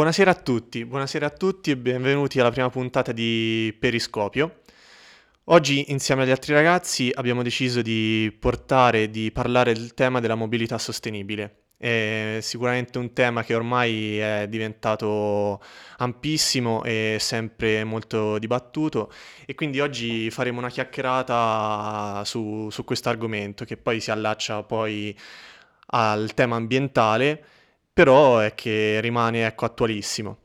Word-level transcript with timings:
Buonasera 0.00 0.30
a 0.30 0.34
tutti, 0.34 0.86
buonasera 0.86 1.26
a 1.26 1.30
tutti 1.30 1.70
e 1.70 1.76
benvenuti 1.76 2.40
alla 2.40 2.50
prima 2.50 2.70
puntata 2.70 3.12
di 3.12 3.76
Periscopio. 3.78 4.60
Oggi 5.44 5.92
insieme 5.92 6.22
agli 6.22 6.30
altri 6.30 6.54
ragazzi 6.54 7.12
abbiamo 7.14 7.42
deciso 7.42 7.82
di 7.82 8.34
portare, 8.40 9.10
di 9.10 9.30
parlare 9.30 9.74
del 9.74 9.92
tema 9.92 10.18
della 10.20 10.36
mobilità 10.36 10.78
sostenibile. 10.78 11.64
È 11.76 12.38
sicuramente 12.40 12.96
un 12.96 13.12
tema 13.12 13.44
che 13.44 13.54
ormai 13.54 14.16
è 14.16 14.46
diventato 14.48 15.60
ampissimo 15.98 16.82
e 16.82 17.18
sempre 17.20 17.84
molto 17.84 18.38
dibattuto 18.38 19.12
e 19.44 19.54
quindi 19.54 19.80
oggi 19.80 20.30
faremo 20.30 20.60
una 20.60 20.70
chiacchierata 20.70 22.22
su, 22.24 22.70
su 22.70 22.84
questo 22.84 23.10
argomento 23.10 23.66
che 23.66 23.76
poi 23.76 24.00
si 24.00 24.10
allaccia 24.10 24.62
poi 24.62 25.14
al 25.88 26.32
tema 26.32 26.56
ambientale, 26.56 27.44
però 28.00 28.38
è 28.38 28.54
che 28.54 28.98
rimane 29.02 29.44
ecco, 29.44 29.66
attualissimo. 29.66 30.38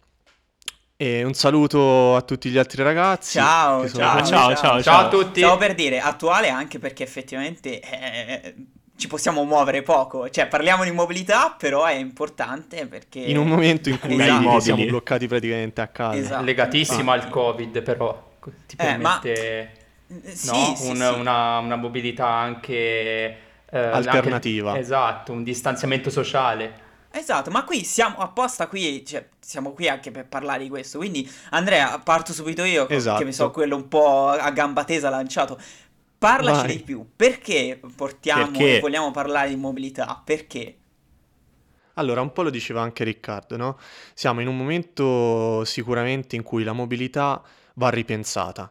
E 0.98 1.24
un 1.24 1.34
saluto 1.34 2.14
a 2.18 2.22
tutti 2.22 2.50
gli 2.50 2.58
altri 2.58 2.84
ragazzi. 2.84 3.38
Ciao, 3.38 3.88
ciao, 3.90 4.26
ciao, 4.26 4.56
ciao, 4.56 4.82
ciao 4.82 5.06
a 5.06 5.08
tutti. 5.08 5.40
Stavo 5.40 5.56
per 5.56 5.74
dire 5.74 6.02
attuale 6.02 6.50
anche 6.50 6.80
perché 6.80 7.04
effettivamente 7.04 7.80
eh, 7.80 8.56
ci 8.98 9.08
possiamo 9.08 9.46
muovere 9.46 9.84
poco. 9.84 10.30
Cioè, 10.30 10.48
parliamo 10.48 10.84
di 10.84 10.92
mobilità, 10.92 11.56
però 11.58 11.86
è 11.86 11.94
importante 11.94 12.88
perché... 12.88 13.20
In 13.20 13.38
un 13.38 13.48
momento 13.48 13.88
in 13.88 14.00
cui 14.00 14.22
Esatto. 14.22 14.60
siamo 14.60 14.84
bloccati 14.86 15.28
praticamente 15.28 15.80
a 15.80 15.88
casa. 15.88 16.18
Esatto. 16.18 16.44
Legatissimo 16.44 17.00
infatti. 17.14 17.20
al 17.26 17.30
Covid, 17.30 17.82
però 17.84 18.32
ti 18.68 18.76
Eh, 18.78 18.98
ma- 18.98 19.20
permette 19.22 19.72
Eh, 20.08 20.36
Sì, 20.36 20.48
no? 20.48 20.76
sì, 20.76 20.88
Un- 20.90 20.96
sì. 20.98 21.20
Una, 21.20 21.58
una 21.60 21.76
mobilità 21.78 22.28
anche 22.28 22.74
eh, 22.74 23.80
Alternativa. 23.80 24.70
anche- 24.72 24.82
esatto, 24.82 25.32
un 25.32 25.44
distanziamento 25.44 26.10
sociale. 26.10 26.84
Esatto, 27.18 27.50
ma 27.50 27.64
qui 27.64 27.86
siamo 27.86 28.18
apposta 28.18 28.68
qui, 28.68 29.06
cioè, 29.06 29.26
siamo 29.40 29.72
qui 29.72 29.88
anche 29.88 30.12
per 30.12 30.28
parlare 30.28 30.64
di 30.64 30.70
questo. 30.70 30.98
Quindi, 30.98 31.30
Andrea, 31.52 31.98
parto 32.00 32.34
subito 32.34 32.64
io, 32.66 32.90
Esatto. 32.90 33.20
che 33.20 33.26
mi 33.26 33.32
so 33.32 33.52
quello 33.52 33.78
un 33.78 33.88
po' 33.88 34.28
a 34.28 34.52
gamba 34.52 34.84
tesa 34.84 35.10
lanciato. 35.10 35.58
Parlaci 36.18 36.68
Vai. 36.68 36.76
di 36.76 36.84
più. 36.84 37.08
Perché 37.16 37.80
portiamo 37.96 38.52
Perché? 38.52 38.78
e 38.78 38.80
vogliamo 38.82 39.12
parlare 39.12 39.48
di 39.48 39.56
mobilità? 39.56 40.22
Perché? 40.24 40.76
Allora, 41.94 42.20
un 42.20 42.34
po' 42.34 42.42
lo 42.42 42.50
diceva 42.50 42.82
anche 42.82 43.06
Riccardo, 43.06 43.56
no? 43.56 43.78
Siamo 44.14 44.42
in 44.42 44.48
un 44.48 44.58
momento 44.58 45.64
sicuramente 45.64 46.36
in 46.36 46.44
cui 46.44 46.66
la 46.66 46.74
mobilità 46.74 47.42
va 47.76 47.90
ripensata, 47.90 48.70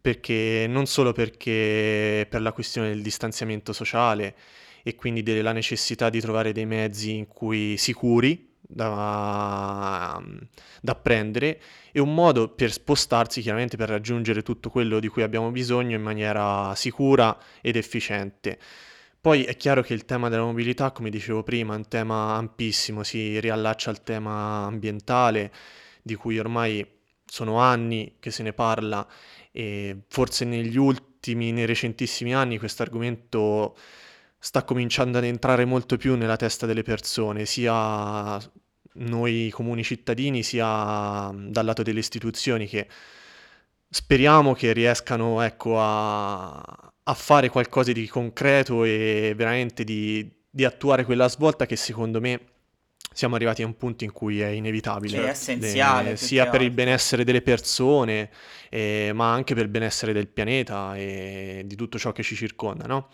perché 0.00 0.66
non 0.68 0.86
solo 0.86 1.12
perché 1.12 2.26
per 2.30 2.40
la 2.42 2.52
questione 2.52 2.90
del 2.90 3.02
distanziamento 3.02 3.72
sociale 3.72 4.36
e 4.82 4.94
quindi 4.94 5.22
della 5.22 5.52
necessità 5.52 6.10
di 6.10 6.20
trovare 6.20 6.52
dei 6.52 6.66
mezzi 6.66 7.14
in 7.14 7.26
cui 7.26 7.76
sicuri 7.76 8.50
da, 8.60 10.22
da 10.80 10.94
prendere 10.94 11.60
e 11.92 12.00
un 12.00 12.14
modo 12.14 12.48
per 12.48 12.72
spostarsi 12.72 13.40
chiaramente 13.42 13.76
per 13.76 13.88
raggiungere 13.88 14.42
tutto 14.42 14.70
quello 14.70 14.98
di 14.98 15.08
cui 15.08 15.22
abbiamo 15.22 15.50
bisogno 15.50 15.96
in 15.96 16.02
maniera 16.02 16.74
sicura 16.74 17.36
ed 17.60 17.76
efficiente. 17.76 18.58
Poi 19.20 19.44
è 19.44 19.56
chiaro 19.56 19.82
che 19.82 19.94
il 19.94 20.04
tema 20.04 20.28
della 20.28 20.42
mobilità, 20.42 20.90
come 20.90 21.08
dicevo 21.08 21.44
prima, 21.44 21.74
è 21.74 21.76
un 21.76 21.86
tema 21.86 22.34
ampissimo, 22.34 23.04
si 23.04 23.38
riallaccia 23.38 23.90
al 23.90 24.02
tema 24.02 24.64
ambientale, 24.64 25.52
di 26.02 26.16
cui 26.16 26.40
ormai 26.40 26.84
sono 27.24 27.58
anni 27.58 28.16
che 28.18 28.32
se 28.32 28.42
ne 28.42 28.52
parla 28.52 29.06
e 29.52 30.02
forse 30.08 30.44
negli 30.44 30.76
ultimi, 30.76 31.52
nei 31.52 31.66
recentissimi 31.66 32.34
anni, 32.34 32.58
questo 32.58 32.82
argomento 32.82 33.76
sta 34.44 34.64
cominciando 34.64 35.18
ad 35.18 35.24
entrare 35.24 35.64
molto 35.64 35.96
più 35.96 36.16
nella 36.16 36.34
testa 36.34 36.66
delle 36.66 36.82
persone, 36.82 37.46
sia 37.46 38.40
noi 38.94 39.50
comuni 39.50 39.84
cittadini, 39.84 40.42
sia 40.42 41.30
dal 41.32 41.64
lato 41.64 41.84
delle 41.84 42.00
istituzioni 42.00 42.66
che 42.66 42.88
speriamo 43.88 44.52
che 44.52 44.72
riescano, 44.72 45.42
ecco, 45.42 45.80
a, 45.80 46.54
a 46.58 47.14
fare 47.14 47.50
qualcosa 47.50 47.92
di 47.92 48.08
concreto 48.08 48.82
e 48.82 49.32
veramente 49.36 49.84
di, 49.84 50.28
di 50.50 50.64
attuare 50.64 51.04
quella 51.04 51.28
svolta 51.28 51.64
che 51.64 51.76
secondo 51.76 52.20
me 52.20 52.40
siamo 53.12 53.36
arrivati 53.36 53.62
a 53.62 53.66
un 53.66 53.76
punto 53.76 54.02
in 54.02 54.10
cui 54.10 54.40
è 54.40 54.48
inevitabile. 54.48 55.18
Sì, 55.18 55.22
è 55.22 55.28
essenziale, 55.28 56.10
Eh, 56.10 56.14
più 56.14 56.26
sia 56.26 56.48
per 56.48 56.62
il 56.62 56.72
benessere 56.72 57.22
delle 57.22 57.42
persone, 57.42 58.28
eh, 58.70 59.12
ma 59.14 59.32
anche 59.32 59.54
per 59.54 59.62
il 59.62 59.70
benessere 59.70 60.12
del 60.12 60.26
pianeta 60.26 60.96
e 60.96 61.62
di 61.64 61.76
tutto 61.76 61.96
ciò 61.96 62.10
che 62.10 62.24
ci 62.24 62.34
circonda, 62.34 62.86
no? 62.86 63.08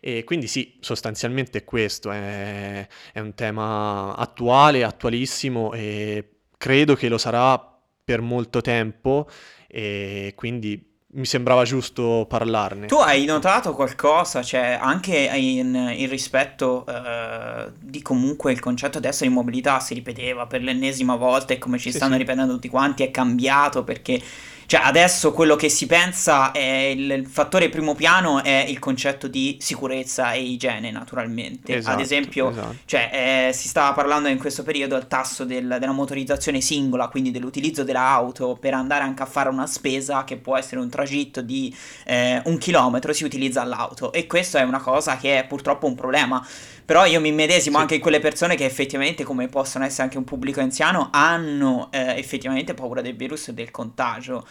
E 0.00 0.24
quindi 0.24 0.46
sì, 0.46 0.78
sostanzialmente 0.80 1.64
questo, 1.64 2.10
è, 2.10 2.86
è 3.12 3.20
un 3.20 3.34
tema 3.34 4.16
attuale, 4.16 4.82
attualissimo 4.84 5.72
e 5.72 6.28
credo 6.56 6.94
che 6.94 7.08
lo 7.08 7.18
sarà 7.18 7.62
per 8.04 8.20
molto 8.20 8.60
tempo 8.60 9.28
e 9.68 10.32
quindi 10.34 10.88
mi 11.12 11.26
sembrava 11.26 11.64
giusto 11.64 12.24
parlarne. 12.28 12.86
Tu 12.86 12.94
hai 12.94 13.24
notato 13.24 13.74
qualcosa, 13.74 14.42
cioè 14.42 14.78
anche 14.80 15.16
in, 15.16 15.74
in 15.96 16.08
rispetto 16.08 16.86
eh, 16.86 17.72
di 17.80 18.00
comunque 18.00 18.52
il 18.52 18.60
concetto 18.60 18.98
adesso 18.98 19.24
di 19.24 19.30
mobilità 19.30 19.80
si 19.80 19.94
ripeteva 19.94 20.46
per 20.46 20.62
l'ennesima 20.62 21.16
volta 21.16 21.52
e 21.52 21.58
come 21.58 21.78
ci 21.78 21.90
Sì, 21.90 21.96
stanno 21.96 22.12
sì. 22.12 22.18
ripetendo 22.18 22.52
tutti 22.52 22.68
quanti 22.68 23.02
è 23.02 23.10
cambiato 23.10 23.82
perché 23.82 24.20
cioè 24.70 24.82
adesso 24.84 25.32
quello 25.32 25.56
che 25.56 25.68
si 25.68 25.86
pensa 25.86 26.52
è 26.52 26.60
il, 26.60 27.10
il 27.10 27.26
fattore 27.26 27.68
primo 27.68 27.96
piano 27.96 28.40
è 28.44 28.66
il 28.68 28.78
concetto 28.78 29.26
di 29.26 29.56
sicurezza 29.60 30.30
e 30.30 30.42
igiene 30.42 30.92
naturalmente. 30.92 31.72
Ad 31.72 31.78
Esatto, 31.78 32.00
esempio 32.00 32.50
esatto. 32.50 32.76
cioè, 32.84 33.48
eh, 33.48 33.52
si 33.52 33.66
stava 33.66 33.92
parlando 33.94 34.28
in 34.28 34.38
questo 34.38 34.62
periodo 34.62 34.94
del 34.94 35.08
tasso 35.08 35.44
del- 35.44 35.76
della 35.80 35.90
motorizzazione 35.90 36.60
singola, 36.60 37.08
quindi 37.08 37.32
dell'utilizzo 37.32 37.82
dell'auto 37.82 38.56
per 38.60 38.74
andare 38.74 39.02
anche 39.02 39.24
a 39.24 39.26
fare 39.26 39.48
una 39.48 39.66
spesa 39.66 40.22
che 40.22 40.36
può 40.36 40.56
essere 40.56 40.80
un 40.80 40.88
tragitto 40.88 41.40
di 41.42 41.74
eh, 42.04 42.40
un 42.44 42.56
chilometro, 42.58 43.12
si 43.12 43.24
utilizza 43.24 43.64
l'auto. 43.64 44.12
E 44.12 44.28
questo 44.28 44.56
è 44.58 44.62
una 44.62 44.78
cosa 44.80 45.16
che 45.16 45.40
è 45.40 45.46
purtroppo 45.48 45.86
un 45.88 45.96
problema. 45.96 46.46
Però 46.90 47.04
io 47.04 47.20
mi 47.20 47.30
medesimo 47.30 47.76
Sì. 47.76 47.82
anche 47.82 47.94
in 47.94 48.00
quelle 48.00 48.18
persone 48.18 48.56
che 48.56 48.64
effettivamente, 48.64 49.22
come 49.22 49.46
possono 49.46 49.84
essere 49.84 50.02
anche 50.02 50.18
un 50.18 50.24
pubblico 50.24 50.58
anziano, 50.58 51.10
hanno 51.12 51.88
eh, 51.92 52.18
effettivamente 52.18 52.74
paura 52.74 53.00
del 53.00 53.14
virus 53.14 53.46
e 53.46 53.54
del 53.54 53.70
contagio. 53.70 54.44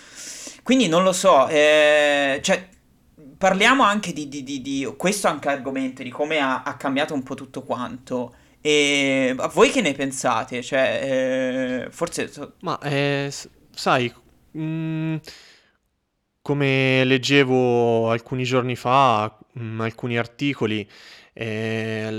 Quindi 0.63 0.87
non 0.87 1.03
lo 1.03 1.11
so, 1.11 1.49
eh, 1.49 2.39
cioè, 2.41 2.65
parliamo 3.37 3.83
anche 3.83 4.13
di, 4.13 4.29
di- 4.29 4.43
di- 4.45 4.61
di 4.61 4.93
questo 4.95 5.27
anche 5.27 5.49
argomento, 5.49 6.01
di 6.01 6.11
come 6.11 6.37
ha, 6.39 6.63
ha 6.63 6.77
cambiato 6.77 7.13
un 7.13 7.23
po' 7.23 7.35
tutto 7.35 7.61
quanto. 7.63 8.33
E 8.61 9.35
a 9.37 9.47
voi 9.49 9.69
che 9.69 9.81
ne 9.81 9.91
pensate? 9.91 10.61
Cioè, 10.63 11.83
eh, 11.87 11.91
forse... 11.91 12.31
Ma 12.61 12.79
eh, 12.79 13.33
sai, 13.75 14.13
mm, 14.57 15.15
come 16.41 17.03
leggevo 17.03 18.09
alcuni 18.09 18.43
giorni 18.43 18.77
fa, 18.77 19.37
mm, 19.59 19.81
alcuni 19.81 20.17
articoli, 20.17 20.87
eh, 21.41 22.09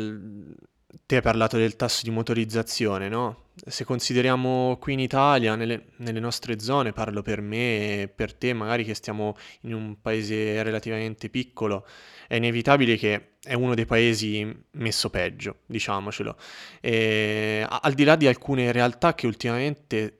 te 1.04 1.16
hai 1.16 1.22
parlato 1.22 1.58
del 1.58 1.76
tasso 1.76 2.00
di 2.04 2.10
motorizzazione, 2.10 3.08
no? 3.10 3.48
Se 3.66 3.84
consideriamo 3.84 4.78
qui 4.80 4.94
in 4.94 5.00
Italia, 5.00 5.56
nelle, 5.56 5.88
nelle 5.96 6.20
nostre 6.20 6.58
zone, 6.58 6.92
parlo 6.92 7.20
per 7.20 7.42
me 7.42 8.02
e 8.02 8.08
per 8.08 8.32
te, 8.32 8.54
magari 8.54 8.82
che 8.84 8.94
stiamo 8.94 9.36
in 9.62 9.74
un 9.74 10.00
paese 10.00 10.62
relativamente 10.62 11.28
piccolo, 11.28 11.86
è 12.26 12.36
inevitabile 12.36 12.96
che 12.96 13.32
è 13.42 13.52
uno 13.52 13.74
dei 13.74 13.84
paesi 13.84 14.50
messo 14.72 15.10
peggio, 15.10 15.58
diciamocelo. 15.66 16.36
E, 16.80 17.66
a- 17.68 17.80
al 17.82 17.92
di 17.92 18.04
là 18.04 18.16
di 18.16 18.26
alcune 18.26 18.72
realtà 18.72 19.14
che 19.14 19.26
ultimamente 19.26 20.19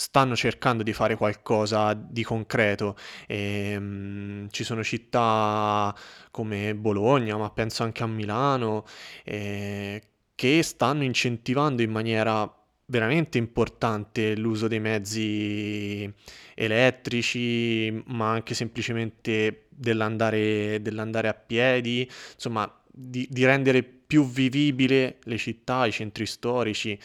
stanno 0.00 0.34
cercando 0.34 0.82
di 0.82 0.94
fare 0.94 1.14
qualcosa 1.14 1.92
di 1.92 2.24
concreto, 2.24 2.96
ehm, 3.26 4.48
ci 4.50 4.64
sono 4.64 4.82
città 4.82 5.94
come 6.30 6.74
Bologna, 6.74 7.36
ma 7.36 7.50
penso 7.50 7.82
anche 7.82 8.02
a 8.02 8.06
Milano, 8.06 8.86
eh, 9.24 10.02
che 10.34 10.62
stanno 10.62 11.04
incentivando 11.04 11.82
in 11.82 11.90
maniera 11.90 12.50
veramente 12.86 13.36
importante 13.38 14.34
l'uso 14.36 14.68
dei 14.68 14.80
mezzi 14.80 16.10
elettrici, 16.54 18.02
ma 18.06 18.30
anche 18.30 18.54
semplicemente 18.54 19.66
dell'andare 19.68 20.80
dell'andare 20.80 21.28
a 21.28 21.34
piedi, 21.34 22.10
insomma, 22.34 22.72
di, 22.86 23.26
di 23.30 23.44
rendere 23.44 23.82
più 23.82 24.26
vivibile 24.26 25.18
le 25.24 25.36
città, 25.36 25.86
i 25.86 25.92
centri 25.92 26.24
storici. 26.26 26.98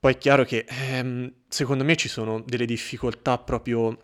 Poi 0.00 0.14
è 0.14 0.18
chiaro 0.18 0.44
che 0.44 0.64
ehm, 0.66 1.30
secondo 1.46 1.84
me 1.84 1.94
ci 1.94 2.08
sono 2.08 2.40
delle 2.46 2.64
difficoltà 2.64 3.36
proprio 3.36 3.96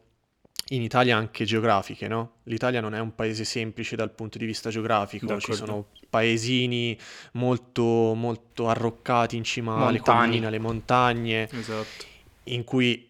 in 0.71 0.83
Italia 0.83 1.17
anche 1.17 1.47
geografiche, 1.47 2.07
no? 2.07 2.33
L'Italia 2.45 2.83
non 2.83 2.95
è 2.95 2.99
un 2.99 3.15
paese 3.15 3.45
semplice 3.45 3.97
dal 3.97 4.11
punto 4.11 4.37
di 4.37 4.45
vista 4.45 4.69
geografico, 4.69 5.27
ci 5.41 5.49
D'accordo. 5.53 5.55
sono 5.55 5.87
paesini 6.11 6.99
molto, 7.33 8.13
molto 8.15 8.69
arroccati 8.69 9.37
in 9.37 9.45
cima 9.45 9.87
alle 9.87 9.97
Montani. 9.99 10.27
colline, 10.29 10.47
alle 10.47 10.59
montagne, 10.59 11.49
Esatto. 11.51 12.05
in 12.45 12.65
cui 12.65 13.06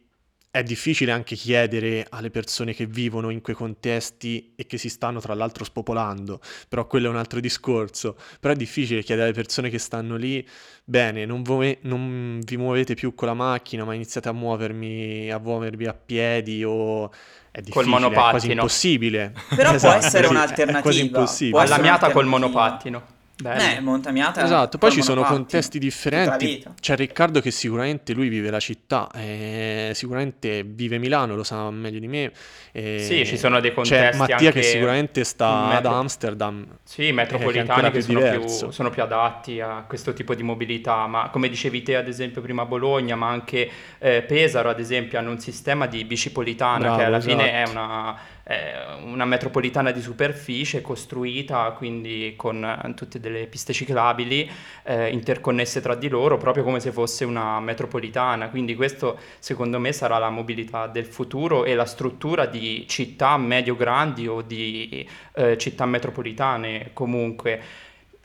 è 0.59 0.63
difficile 0.63 1.13
anche 1.13 1.35
chiedere 1.35 2.07
alle 2.09 2.31
persone 2.31 2.73
che 2.73 2.87
vivono 2.87 3.29
in 3.29 3.43
quei 3.43 3.55
contesti 3.55 4.55
e 4.57 4.67
che 4.67 4.79
si 4.79 4.89
stanno 4.89 5.21
tra 5.21 5.35
l'altro 5.35 5.65
spopolando, 5.65 6.41
però 6.69 6.87
quello 6.87 7.09
è 7.09 7.11
un 7.11 7.17
altro 7.17 7.41
discorso. 7.41 8.17
Però 8.41 8.55
è 8.55 8.57
difficile 8.57 9.03
chiedere 9.03 9.29
alle 9.29 9.37
persone 9.37 9.69
che 9.69 9.79
stanno 9.79 10.17
lì, 10.17 10.47
bene, 10.83 11.27
non, 11.27 11.43
vo- 11.43 11.77
non 11.83 12.41
vi 12.43 12.57
muovete 12.57 12.95
più 12.95 13.15
con 13.15 13.29
la 13.29 13.35
macchina, 13.35 13.85
ma 13.85 13.93
iniziate 13.93 14.29
a 14.29 14.33
muovermi, 14.33 15.31
a 15.31 15.39
muovervi 15.39 15.87
a 15.87 15.95
piedi 15.95 16.65
o 16.65 17.11
è 17.51 17.61
difficile, 17.61 18.09
è 18.09 18.13
quasi 18.13 18.51
impossibile. 18.51 19.35
Però 19.55 19.73
esatto, 19.73 19.99
può 19.99 20.07
essere 20.07 20.27
un'alternativa. 20.27 20.79
È 20.79 20.83
quasi 20.83 21.01
impossibile. 21.01 21.63
Alla 21.63 21.79
miata 21.79 22.11
col 22.11 22.27
monopattino. 22.27 23.15
Bello. 23.39 23.63
Eh, 23.63 23.81
Montamiata. 23.81 24.43
Esatto, 24.43 24.79
poi 24.79 24.91
ci 24.91 25.03
sono 25.03 25.23
contesti 25.23 25.79
differenti. 25.79 26.65
C'è 26.81 26.97
Riccardo 26.97 27.41
che 27.41 27.51
sicuramente 27.51 28.15
lui 28.15 28.29
vive 28.29 28.51
la 28.51 28.61
città, 28.61 29.11
eh, 29.15 29.91
sicuramente 29.95 30.63
vive 30.63 30.97
Milano, 30.97 31.37
lo 31.37 31.45
sa 31.45 31.71
meglio 31.71 31.99
di 31.99 32.09
me. 32.09 32.33
Eh, 32.73 33.01
sì, 33.01 33.27
ci 33.27 33.37
sono 33.37 33.61
dei 33.61 33.75
contesti. 33.75 34.13
C'è 34.13 34.17
Mattia 34.17 34.51
che 34.53 34.63
sicuramente 34.63 35.23
sta 35.25 35.67
metro... 35.67 35.91
ad 35.91 35.97
Amsterdam. 35.97 36.67
Sì, 36.83 37.13
metropolitani 37.13 37.91
che, 37.91 37.91
che 37.91 38.01
sono, 38.01 38.21
più, 38.21 38.47
sono, 38.49 38.91
più, 38.91 39.03
adatti 39.03 39.61
a 39.61 39.85
questo 39.87 40.15
tipo 40.15 40.35
di 40.35 40.43
mobilità, 40.43 41.07
ma 41.07 41.29
come 41.31 41.51
dicevi 41.51 41.83
te 41.83 41.97
ad 41.97 42.09
esempio 42.09 42.41
prima 42.41 42.65
Bologna, 42.65 43.17
ma 43.17 43.29
anche 43.29 43.71
eh, 43.99 44.23
Pesaro 44.23 44.71
ad 44.71 44.81
esempio 44.81 45.19
hanno 45.19 45.31
un 45.31 45.41
sistema 45.41 45.87
di 45.87 46.05
bicipolitana 46.07 46.79
Bravo, 46.79 46.97
che 46.97 47.05
alla 47.05 47.17
esatto. 47.19 47.37
fine 47.37 47.53
è 47.53 47.69
una 47.69 48.19
una 49.03 49.25
metropolitana 49.25 49.91
di 49.91 50.01
superficie 50.01 50.81
costruita 50.81 51.73
quindi 51.73 52.35
con 52.37 52.65
eh, 52.65 52.95
tutte 52.95 53.19
delle 53.19 53.49
piste 53.49 53.73
ciclabili 53.73 54.49
eh, 54.85 55.11
interconnesse 55.11 55.81
tra 55.81 55.97
di 55.97 56.09
loro 56.09 56.37
proprio 56.37 56.63
come 56.63 56.79
se 56.79 56.93
fosse 56.93 57.25
una 57.25 57.59
metropolitana. 57.59 58.49
Quindi 58.49 58.77
questo 58.77 59.19
secondo 59.41 59.81
me 59.81 59.93
sarà 59.93 60.19
la 60.19 60.31
mobilità 60.31 60.87
del 60.87 61.07
futuro 61.07 61.65
e 61.65 61.75
la 61.75 61.87
struttura 61.87 62.47
di 62.47 62.85
città 62.87 63.37
medio 63.37 63.75
grandi 63.75 64.29
o 64.29 64.43
di 64.43 65.09
eh, 65.35 65.59
città 65.59 65.85
metropolitane 65.85 66.91
comunque. 66.93 67.61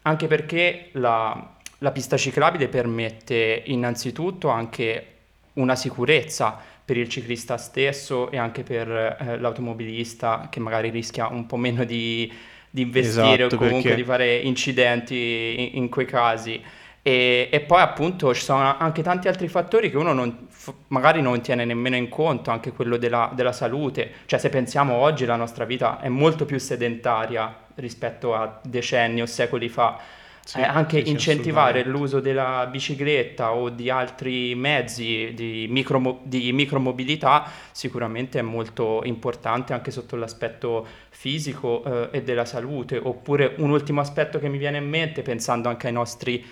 Anche 0.04 0.28
perché 0.28 0.90
la, 0.94 1.56
la 1.80 1.92
pista 1.92 2.16
ciclabile 2.16 2.68
permette 2.68 3.64
innanzitutto 3.66 4.50
anche 4.50 5.08
una 5.54 5.76
sicurezza 5.76 6.70
per 6.84 6.98
il 6.98 7.08
ciclista 7.08 7.58
stesso 7.58 8.30
e 8.32 8.38
anche 8.38 8.64
per 8.64 8.90
eh, 8.90 9.38
l'automobilista 9.40 10.48
che 10.50 10.60
magari 10.60 10.90
rischia 10.90 11.28
un 11.28 11.46
po' 11.46 11.58
meno 11.58 11.84
di, 11.84 12.32
di 12.70 12.82
investire 12.82 13.46
esatto, 13.46 13.56
o 13.56 13.58
comunque 13.58 13.82
perché... 13.90 13.96
di 13.96 14.04
fare 14.04 14.36
incidenti 14.38 15.56
in, 15.58 15.84
in 15.84 15.90
quei 15.90 16.06
casi. 16.06 16.62
E, 17.04 17.50
e, 17.52 17.62
poi 17.62 17.82
appunto 17.82 18.32
ci 18.34 18.44
sono 18.44 18.78
anche 18.78 19.02
tanti 19.02 19.28
altri 19.28 19.48
fattori 19.48 19.90
che 19.90 19.98
uno 19.98 20.14
non, 20.14 20.48
magari 20.90 21.20
non 21.22 21.42
tiene 21.42 21.66
nemmeno 21.66 21.96
in 21.96 22.10
conto, 22.10 22.52
anche 22.52 22.72
quello 22.72 22.98
della, 22.98 23.32
della, 23.34 23.52
salute. 23.52 24.12
Cioè 24.26 24.38
se 24.38 24.50
pensiamo 24.50 24.94
oggi 24.94 25.26
la 25.26 25.36
nostra 25.36 25.66
vita 25.66 26.00
è 26.00 26.10
molto 26.10 26.46
più 26.46 26.60
sedentaria 26.60 27.56
rispetto 27.76 28.36
a 28.36 28.60
decenni 28.64 29.22
o 29.22 29.26
secoli 29.26 29.68
fa 29.68 29.98
sì, 30.44 30.58
eh, 30.60 30.64
anche 30.64 31.04
sì, 31.04 31.12
incentivare 31.12 31.84
l'uso 31.84 32.20
della 32.20 32.68
bicicletta 32.70 33.54
o 33.54 33.70
di 33.70 33.90
altri 33.90 34.56
mezzi 34.56 35.32
di, 35.36 35.68
micro, 35.70 36.20
di 36.24 36.52
micromobilità 36.52 37.48
sicuramente 37.72 38.40
è 38.40 38.42
molto 38.42 39.02
importante 39.04 39.74
anche 39.74 39.92
sotto 39.92 40.16
l'aspetto 40.16 40.86
fisico 41.10 41.84
eh, 41.84 42.18
e 42.18 42.24
della 42.24 42.46
salute. 42.46 43.00
Oppure 43.02 43.54
un 43.58 43.70
ultimo 43.70 44.02
aspetto 44.02 44.40
che 44.40 44.50
mi 44.50 44.58
viene 44.58 44.78
in 44.78 44.90
mente, 44.90 45.22
pensando 45.22 45.70
anche 45.70 45.88
ai 45.88 45.94
nostri, 45.94 46.44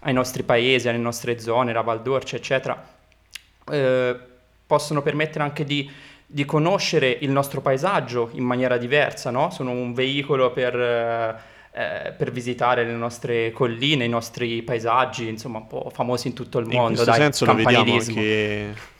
ai 0.00 0.12
nostri 0.12 0.44
paesi, 0.44 0.88
alle 0.88 0.98
nostre 0.98 1.38
zone, 1.40 1.72
la 1.72 1.82
Val 1.82 2.02
d'Orcia, 2.02 2.36
eccetera, 2.36 2.86
eh, 3.70 4.16
possono 4.66 5.02
permettere 5.02 5.42
anche 5.42 5.64
di, 5.64 5.90
di, 6.24 6.44
conoscere 6.44 7.10
il 7.20 7.30
nostro 7.30 7.60
paesaggio 7.60 8.30
in 8.34 8.44
maniera 8.44 8.76
diversa, 8.76 9.30
no? 9.30 9.50
Sono 9.50 9.72
un 9.72 9.92
veicolo 9.92 10.52
per 10.52 11.52
eh, 11.76 12.12
per 12.16 12.30
visitare 12.30 12.84
le 12.84 12.92
nostre 12.92 13.50
colline, 13.50 14.04
i 14.04 14.08
nostri 14.08 14.62
paesaggi, 14.62 15.26
insomma, 15.28 15.58
un 15.58 15.66
po' 15.66 15.90
famosi 15.92 16.28
in 16.28 16.34
tutto 16.34 16.58
il 16.60 16.66
mondo. 16.66 16.80
In 16.82 16.94
questo 16.94 17.10
dai, 17.10 17.20
senso 17.20 17.44
lo 17.46 17.54
vediamo 17.54 17.94
anche... 17.94 18.92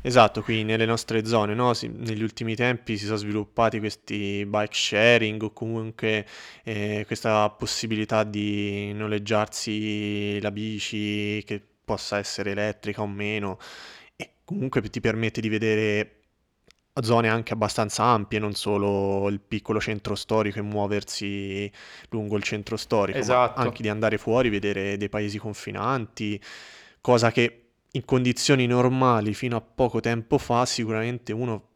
Esatto, 0.00 0.42
qui 0.42 0.62
nelle 0.62 0.84
nostre 0.84 1.24
zone, 1.24 1.54
no? 1.54 1.72
si, 1.72 1.88
negli 1.88 2.22
ultimi 2.22 2.54
tempi 2.54 2.98
si 2.98 3.06
sono 3.06 3.16
sviluppati 3.16 3.78
questi 3.78 4.44
bike 4.46 4.74
sharing 4.74 5.42
o 5.42 5.52
comunque 5.52 6.26
eh, 6.62 7.02
questa 7.06 7.48
possibilità 7.50 8.22
di 8.24 8.92
noleggiarsi 8.92 10.40
la 10.40 10.50
bici 10.52 11.42
che 11.44 11.60
possa 11.84 12.18
essere 12.18 12.50
elettrica 12.50 13.00
o 13.00 13.06
meno 13.06 13.58
e 14.14 14.34
comunque 14.44 14.82
ti 14.82 15.00
permette 15.00 15.40
di 15.40 15.48
vedere 15.48 16.17
zone 17.02 17.28
anche 17.28 17.52
abbastanza 17.52 18.04
ampie, 18.04 18.38
non 18.38 18.54
solo 18.54 19.28
il 19.28 19.40
piccolo 19.40 19.80
centro 19.80 20.14
storico 20.14 20.58
e 20.58 20.62
muoversi 20.62 21.70
lungo 22.10 22.36
il 22.36 22.42
centro 22.42 22.76
storico, 22.76 23.18
esatto. 23.18 23.58
ma 23.58 23.66
anche 23.66 23.82
di 23.82 23.88
andare 23.88 24.18
fuori, 24.18 24.48
vedere 24.48 24.96
dei 24.96 25.08
paesi 25.08 25.38
confinanti, 25.38 26.40
cosa 27.00 27.30
che 27.30 27.62
in 27.92 28.04
condizioni 28.04 28.66
normali 28.66 29.34
fino 29.34 29.56
a 29.56 29.60
poco 29.60 30.00
tempo 30.00 30.38
fa 30.38 30.66
sicuramente 30.66 31.32
uno 31.32 31.68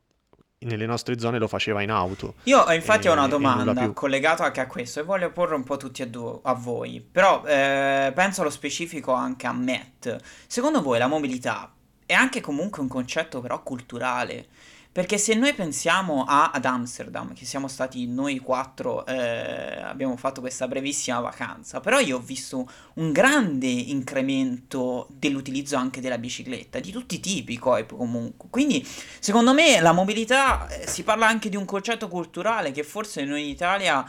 nelle 0.63 0.87
nostre 0.87 1.19
zone 1.19 1.39
lo 1.39 1.49
faceva 1.49 1.83
in 1.83 1.91
auto. 1.91 2.35
Io 2.45 2.71
infatti 2.73 3.07
e, 3.07 3.11
ho 3.11 3.13
una 3.13 3.29
domanda 3.29 3.91
collegata 3.91 4.45
anche 4.45 4.61
a 4.61 4.67
questo 4.67 5.01
e 5.01 5.03
voglio 5.03 5.31
porre 5.31 5.55
un 5.55 5.65
po' 5.65 5.77
tutti 5.77 6.03
a, 6.03 6.07
due, 6.07 6.39
a 6.43 6.55
voi, 6.55 7.01
però 7.01 7.43
eh, 7.45 8.13
penso 8.15 8.43
allo 8.43 8.51
specifico 8.51 9.13
anche 9.13 9.47
a 9.47 9.53
Matt. 9.53 10.17
Secondo 10.47 10.83
voi 10.83 10.99
la 10.99 11.09
mobilità 11.09 11.73
è 12.07 12.13
anche 12.13 12.41
comunque 12.41 12.83
un 12.83 12.89
concetto 12.89 13.41
però 13.41 13.63
culturale? 13.63 14.47
Perché 14.93 15.17
se 15.17 15.33
noi 15.33 15.55
pensiamo 15.55 16.25
a, 16.29 16.51
ad 16.51 16.67
Amsterdam, 16.67 17.33
che 17.33 17.47
siamo 17.47 17.67
stati 17.67 18.07
noi 18.07 18.39
quattro, 18.41 19.07
eh, 19.07 19.81
abbiamo 19.81 20.19
fatto 20.19 20.43
questa 20.43 20.69
brevissima 20.69 21.19
vacanza, 21.19 21.81
però 21.81 21.99
io 21.99 22.19
ho 22.19 22.21
visto 22.21 22.69
un 22.97 23.11
grande 23.11 23.69
incremento 23.69 25.07
dell'utilizzo 25.09 25.77
anche 25.77 26.03
della 26.03 26.19
bicicletta, 26.19 26.79
di 26.79 26.91
tutti 26.91 27.15
i 27.15 27.21
tipi 27.21 27.59
comunque. 27.59 28.51
Quindi 28.51 28.87
secondo 29.19 29.55
me 29.55 29.81
la 29.81 29.93
mobilità, 29.93 30.69
eh, 30.69 30.87
si 30.87 31.05
parla 31.05 31.27
anche 31.27 31.49
di 31.49 31.57
un 31.57 31.65
concetto 31.65 32.09
culturale 32.09 32.71
che 32.71 32.83
forse 32.83 33.25
noi 33.25 33.45
in 33.45 33.49
Italia 33.49 34.05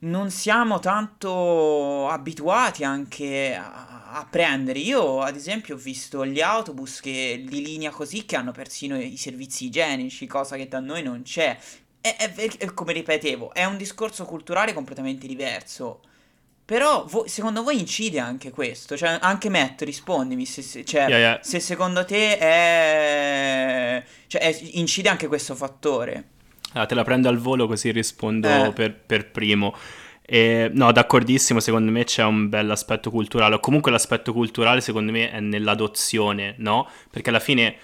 non 0.00 0.30
siamo 0.30 0.78
tanto 0.78 2.08
abituati 2.08 2.84
anche 2.84 3.56
a, 3.56 3.97
a, 4.10 4.26
prendere. 4.28 4.78
Io, 4.78 5.20
ad 5.20 5.36
esempio, 5.36 5.74
ho 5.74 5.78
visto 5.78 6.24
gli 6.26 6.40
autobus 6.40 7.00
che 7.00 7.44
di 7.46 7.62
linea 7.62 7.90
così 7.90 8.24
che 8.24 8.36
hanno 8.36 8.52
persino 8.52 8.98
i 8.98 9.16
servizi 9.16 9.66
igienici, 9.66 10.26
cosa 10.26 10.56
che 10.56 10.68
da 10.68 10.80
noi 10.80 11.02
non 11.02 11.22
c'è. 11.22 11.56
E, 12.00 12.16
e, 12.58 12.74
come 12.74 12.92
ripetevo, 12.92 13.52
è 13.52 13.64
un 13.64 13.76
discorso 13.76 14.24
culturale 14.24 14.72
completamente 14.72 15.26
diverso. 15.26 16.00
Però 16.64 17.06
vo- 17.06 17.26
secondo 17.26 17.62
voi 17.62 17.78
incide 17.78 18.18
anche 18.18 18.50
questo? 18.50 18.94
Cioè, 18.94 19.18
anche 19.22 19.48
Matt, 19.48 19.80
rispondimi 19.82 20.44
se, 20.44 20.60
se, 20.60 20.84
cioè, 20.84 21.08
yeah, 21.08 21.18
yeah. 21.18 21.38
se 21.42 21.60
secondo 21.60 22.04
te 22.04 22.36
è... 22.36 24.04
Cioè, 24.26 24.40
è, 24.42 24.58
incide 24.72 25.08
anche 25.08 25.28
questo 25.28 25.54
fattore. 25.54 26.24
Ah, 26.74 26.84
te 26.84 26.94
la 26.94 27.04
prendo 27.04 27.30
al 27.30 27.38
volo 27.38 27.66
così 27.66 27.90
rispondo 27.90 28.66
eh. 28.66 28.72
per, 28.74 28.94
per, 28.94 29.30
primo. 29.30 29.74
E, 30.30 30.70
no, 30.74 30.92
d'accordissimo, 30.92 31.58
secondo 31.58 31.90
me 31.90 32.04
c'è 32.04 32.22
un 32.22 32.50
bel 32.50 32.70
aspetto 32.70 33.10
culturale, 33.10 33.54
o 33.54 33.60
comunque 33.60 33.90
l'aspetto 33.90 34.34
culturale 34.34 34.82
secondo 34.82 35.10
me 35.10 35.30
è 35.30 35.40
nell'adozione, 35.40 36.54
no? 36.58 36.86
Perché 37.10 37.30
alla 37.30 37.40
fine, 37.40 37.76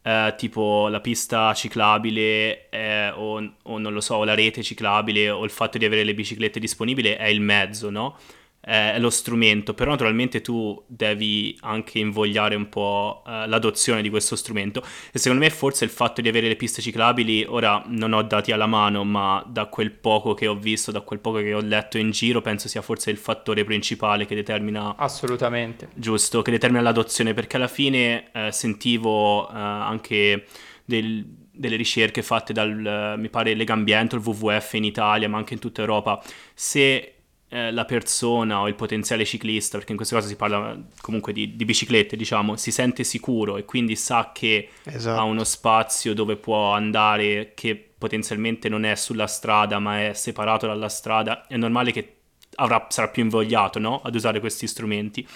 eh, 0.00 0.34
tipo 0.38 0.88
la 0.88 1.00
pista 1.00 1.52
ciclabile 1.52 2.70
eh, 2.70 3.10
o, 3.10 3.52
o, 3.64 3.78
non 3.78 3.92
lo 3.92 4.00
so, 4.00 4.24
la 4.24 4.34
rete 4.34 4.62
ciclabile 4.62 5.28
o 5.28 5.44
il 5.44 5.50
fatto 5.50 5.76
di 5.76 5.84
avere 5.84 6.02
le 6.04 6.14
biciclette 6.14 6.58
disponibili 6.58 7.10
è 7.10 7.26
il 7.26 7.42
mezzo, 7.42 7.90
no? 7.90 8.16
È 8.60 8.98
lo 8.98 9.08
strumento, 9.08 9.72
però 9.72 9.90
naturalmente 9.90 10.42
tu 10.42 10.80
devi 10.86 11.56
anche 11.62 11.98
invogliare 11.98 12.54
un 12.54 12.68
po' 12.68 13.22
uh, 13.24 13.48
l'adozione 13.48 14.02
di 14.02 14.10
questo 14.10 14.36
strumento 14.36 14.82
e 15.12 15.18
secondo 15.18 15.42
me 15.42 15.50
forse 15.50 15.84
il 15.84 15.90
fatto 15.90 16.20
di 16.20 16.28
avere 16.28 16.46
le 16.46 16.56
piste 16.56 16.82
ciclabili, 16.82 17.44
ora 17.48 17.82
non 17.86 18.12
ho 18.12 18.22
dati 18.22 18.52
alla 18.52 18.66
mano, 18.66 19.02
ma 19.02 19.42
da 19.46 19.66
quel 19.66 19.90
poco 19.92 20.34
che 20.34 20.46
ho 20.46 20.54
visto, 20.54 20.90
da 20.90 21.00
quel 21.00 21.20
poco 21.20 21.38
che 21.38 21.54
ho 21.54 21.60
letto 21.60 21.96
in 21.96 22.10
giro, 22.10 22.42
penso 22.42 22.68
sia 22.68 22.82
forse 22.82 23.10
il 23.10 23.16
fattore 23.16 23.64
principale 23.64 24.26
che 24.26 24.34
determina... 24.34 24.94
Assolutamente. 24.96 25.88
Giusto, 25.94 26.42
che 26.42 26.50
determina 26.50 26.82
l'adozione, 26.82 27.32
perché 27.32 27.56
alla 27.56 27.68
fine 27.68 28.30
eh, 28.32 28.52
sentivo 28.52 29.48
eh, 29.48 29.52
anche 29.54 30.46
del, 30.84 31.24
delle 31.50 31.76
ricerche 31.76 32.22
fatte 32.22 32.52
dal, 32.52 33.14
mi 33.16 33.28
pare, 33.30 33.54
Legambiente, 33.54 34.16
il 34.16 34.22
WWF 34.22 34.74
in 34.74 34.84
Italia, 34.84 35.28
ma 35.28 35.38
anche 35.38 35.54
in 35.54 35.60
tutta 35.60 35.80
Europa, 35.80 36.22
se 36.54 37.14
eh, 37.52 37.72
la 37.72 37.84
persona 37.84 38.60
o 38.60 38.68
il 38.68 38.76
potenziale 38.76 39.24
ciclista, 39.24 39.76
perché 39.76 39.90
in 39.90 39.96
questo 39.96 40.14
caso 40.14 40.28
si 40.28 40.36
parla 40.36 40.78
comunque 41.00 41.32
di, 41.32 41.56
di 41.56 41.64
biciclette, 41.64 42.16
diciamo, 42.16 42.56
si 42.56 42.70
sente 42.70 43.02
sicuro 43.02 43.56
e 43.56 43.64
quindi 43.64 43.96
sa 43.96 44.30
che 44.32 44.68
esatto. 44.84 45.20
ha 45.20 45.24
uno 45.24 45.42
spazio 45.42 46.14
dove 46.14 46.36
può 46.36 46.72
andare 46.72 47.52
che 47.54 47.92
potenzialmente 47.98 48.68
non 48.68 48.84
è 48.84 48.94
sulla 48.94 49.26
strada 49.26 49.80
ma 49.80 50.06
è 50.06 50.12
separato 50.14 50.66
dalla 50.66 50.88
strada, 50.88 51.46
è 51.48 51.56
normale 51.56 51.90
che 51.90 52.16
avrà, 52.54 52.86
sarà 52.88 53.08
più 53.08 53.24
invogliato 53.24 53.80
no? 53.80 54.00
ad 54.00 54.14
usare 54.14 54.38
questi 54.38 54.68
strumenti. 54.68 55.26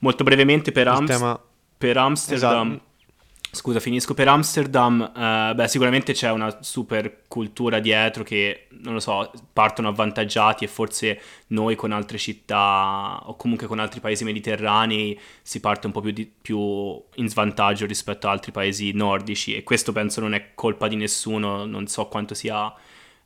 Molto 0.00 0.24
brevemente 0.24 0.72
per, 0.72 0.88
Amst- 0.88 1.06
tema... 1.12 1.40
per 1.78 1.96
Amsterdam... 1.96 2.70
Esatto 2.70 2.90
Scusa, 3.54 3.80
finisco 3.80 4.14
per 4.14 4.28
Amsterdam. 4.28 5.12
Uh, 5.14 5.54
beh, 5.54 5.68
sicuramente 5.68 6.14
c'è 6.14 6.30
una 6.30 6.62
super 6.62 7.24
cultura 7.28 7.80
dietro 7.80 8.22
che, 8.22 8.68
non 8.80 8.94
lo 8.94 8.98
so, 8.98 9.30
partono 9.52 9.88
avvantaggiati 9.88 10.64
e 10.64 10.68
forse 10.68 11.20
noi 11.48 11.76
con 11.76 11.92
altre 11.92 12.16
città 12.16 13.20
o 13.24 13.36
comunque 13.36 13.66
con 13.66 13.78
altri 13.78 14.00
paesi 14.00 14.24
mediterranei 14.24 15.20
si 15.42 15.60
parte 15.60 15.86
un 15.86 15.92
po' 15.92 16.00
più, 16.00 16.12
di, 16.12 16.24
più 16.24 16.58
in 17.16 17.28
svantaggio 17.28 17.84
rispetto 17.84 18.26
a 18.26 18.30
altri 18.30 18.52
paesi 18.52 18.90
nordici 18.92 19.54
e 19.54 19.62
questo 19.64 19.92
penso 19.92 20.22
non 20.22 20.32
è 20.32 20.54
colpa 20.54 20.88
di 20.88 20.96
nessuno, 20.96 21.66
non 21.66 21.86
so 21.88 22.06
quanto 22.06 22.32
sia 22.32 22.64
uh, 22.68 22.74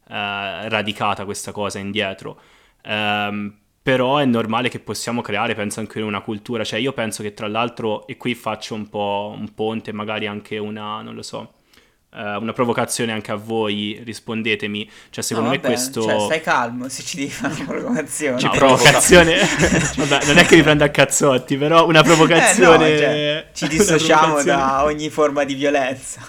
radicata 0.09 1.25
questa 1.25 1.53
cosa 1.53 1.79
indietro. 1.79 2.41
Um, 2.85 3.55
però 3.87 4.17
è 4.17 4.25
normale 4.25 4.69
che 4.69 4.81
possiamo 4.81 5.21
creare, 5.21 5.55
penso 5.55 5.79
anche 5.79 6.01
una 6.01 6.21
cultura, 6.21 6.65
cioè 6.65 6.81
io 6.81 6.93
penso 6.93 7.23
che 7.23 7.35
tra 7.35 7.47
l'altro, 7.47 8.05
e 8.09 8.17
qui 8.17 8.35
faccio 8.35 8.75
un 8.75 8.89
po' 8.89 9.33
un 9.39 9.55
ponte, 9.55 9.93
magari 9.93 10.27
anche 10.27 10.59
una, 10.59 11.03
non 11.03 11.15
lo 11.15 11.23
so, 11.23 11.53
uh, 12.11 12.41
una 12.41 12.53
provocazione 12.53 13.13
anche 13.13 13.31
a 13.31 13.37
voi, 13.37 14.01
rispondetemi, 14.03 14.91
cioè 15.11 15.23
secondo 15.23 15.51
no, 15.51 15.55
vabbè, 15.55 15.69
me 15.69 15.75
questo... 15.75 16.03
Cioè 16.03 16.19
stai 16.19 16.41
calmo 16.41 16.89
se 16.89 17.05
ci 17.05 17.17
devi 17.17 17.31
fare 17.31 17.55
una 17.55 17.65
provocazione. 17.65 18.43
No, 18.43 18.51
provocazione, 18.51 19.37
vabbè, 19.99 20.27
non 20.27 20.39
è 20.39 20.45
che 20.47 20.57
mi 20.57 20.63
prendo 20.63 20.83
a 20.83 20.89
cazzotti, 20.89 21.57
però 21.57 21.87
una 21.87 22.03
provocazione... 22.03 22.89
Eh 22.89 22.91
no, 22.91 22.99
cioè, 22.99 23.47
ci 23.53 23.69
dissociamo 23.79 24.35
provocazione... 24.35 24.59
da 24.59 24.83
ogni 24.83 25.11
forma 25.11 25.45
di 25.45 25.55
violenza 25.55 26.29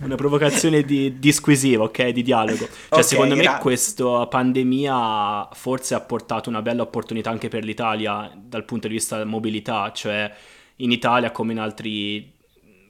una 0.00 0.14
provocazione 0.14 0.82
di, 0.82 1.18
disquisiva, 1.18 1.84
ok? 1.84 2.08
Di 2.08 2.22
dialogo. 2.22 2.66
Cioè, 2.66 2.86
okay, 2.88 3.02
secondo 3.02 3.34
grazie. 3.34 3.52
me 3.52 3.58
questa 3.58 4.26
pandemia 4.26 5.48
forse 5.52 5.94
ha 5.94 6.00
portato 6.00 6.48
una 6.48 6.62
bella 6.62 6.82
opportunità 6.82 7.30
anche 7.30 7.48
per 7.48 7.64
l'Italia 7.64 8.30
dal 8.34 8.64
punto 8.64 8.88
di 8.88 8.94
vista 8.94 9.16
della 9.16 9.28
mobilità, 9.28 9.90
cioè 9.92 10.32
in 10.76 10.92
Italia 10.92 11.30
come 11.30 11.52
in 11.52 11.58
altri 11.58 12.36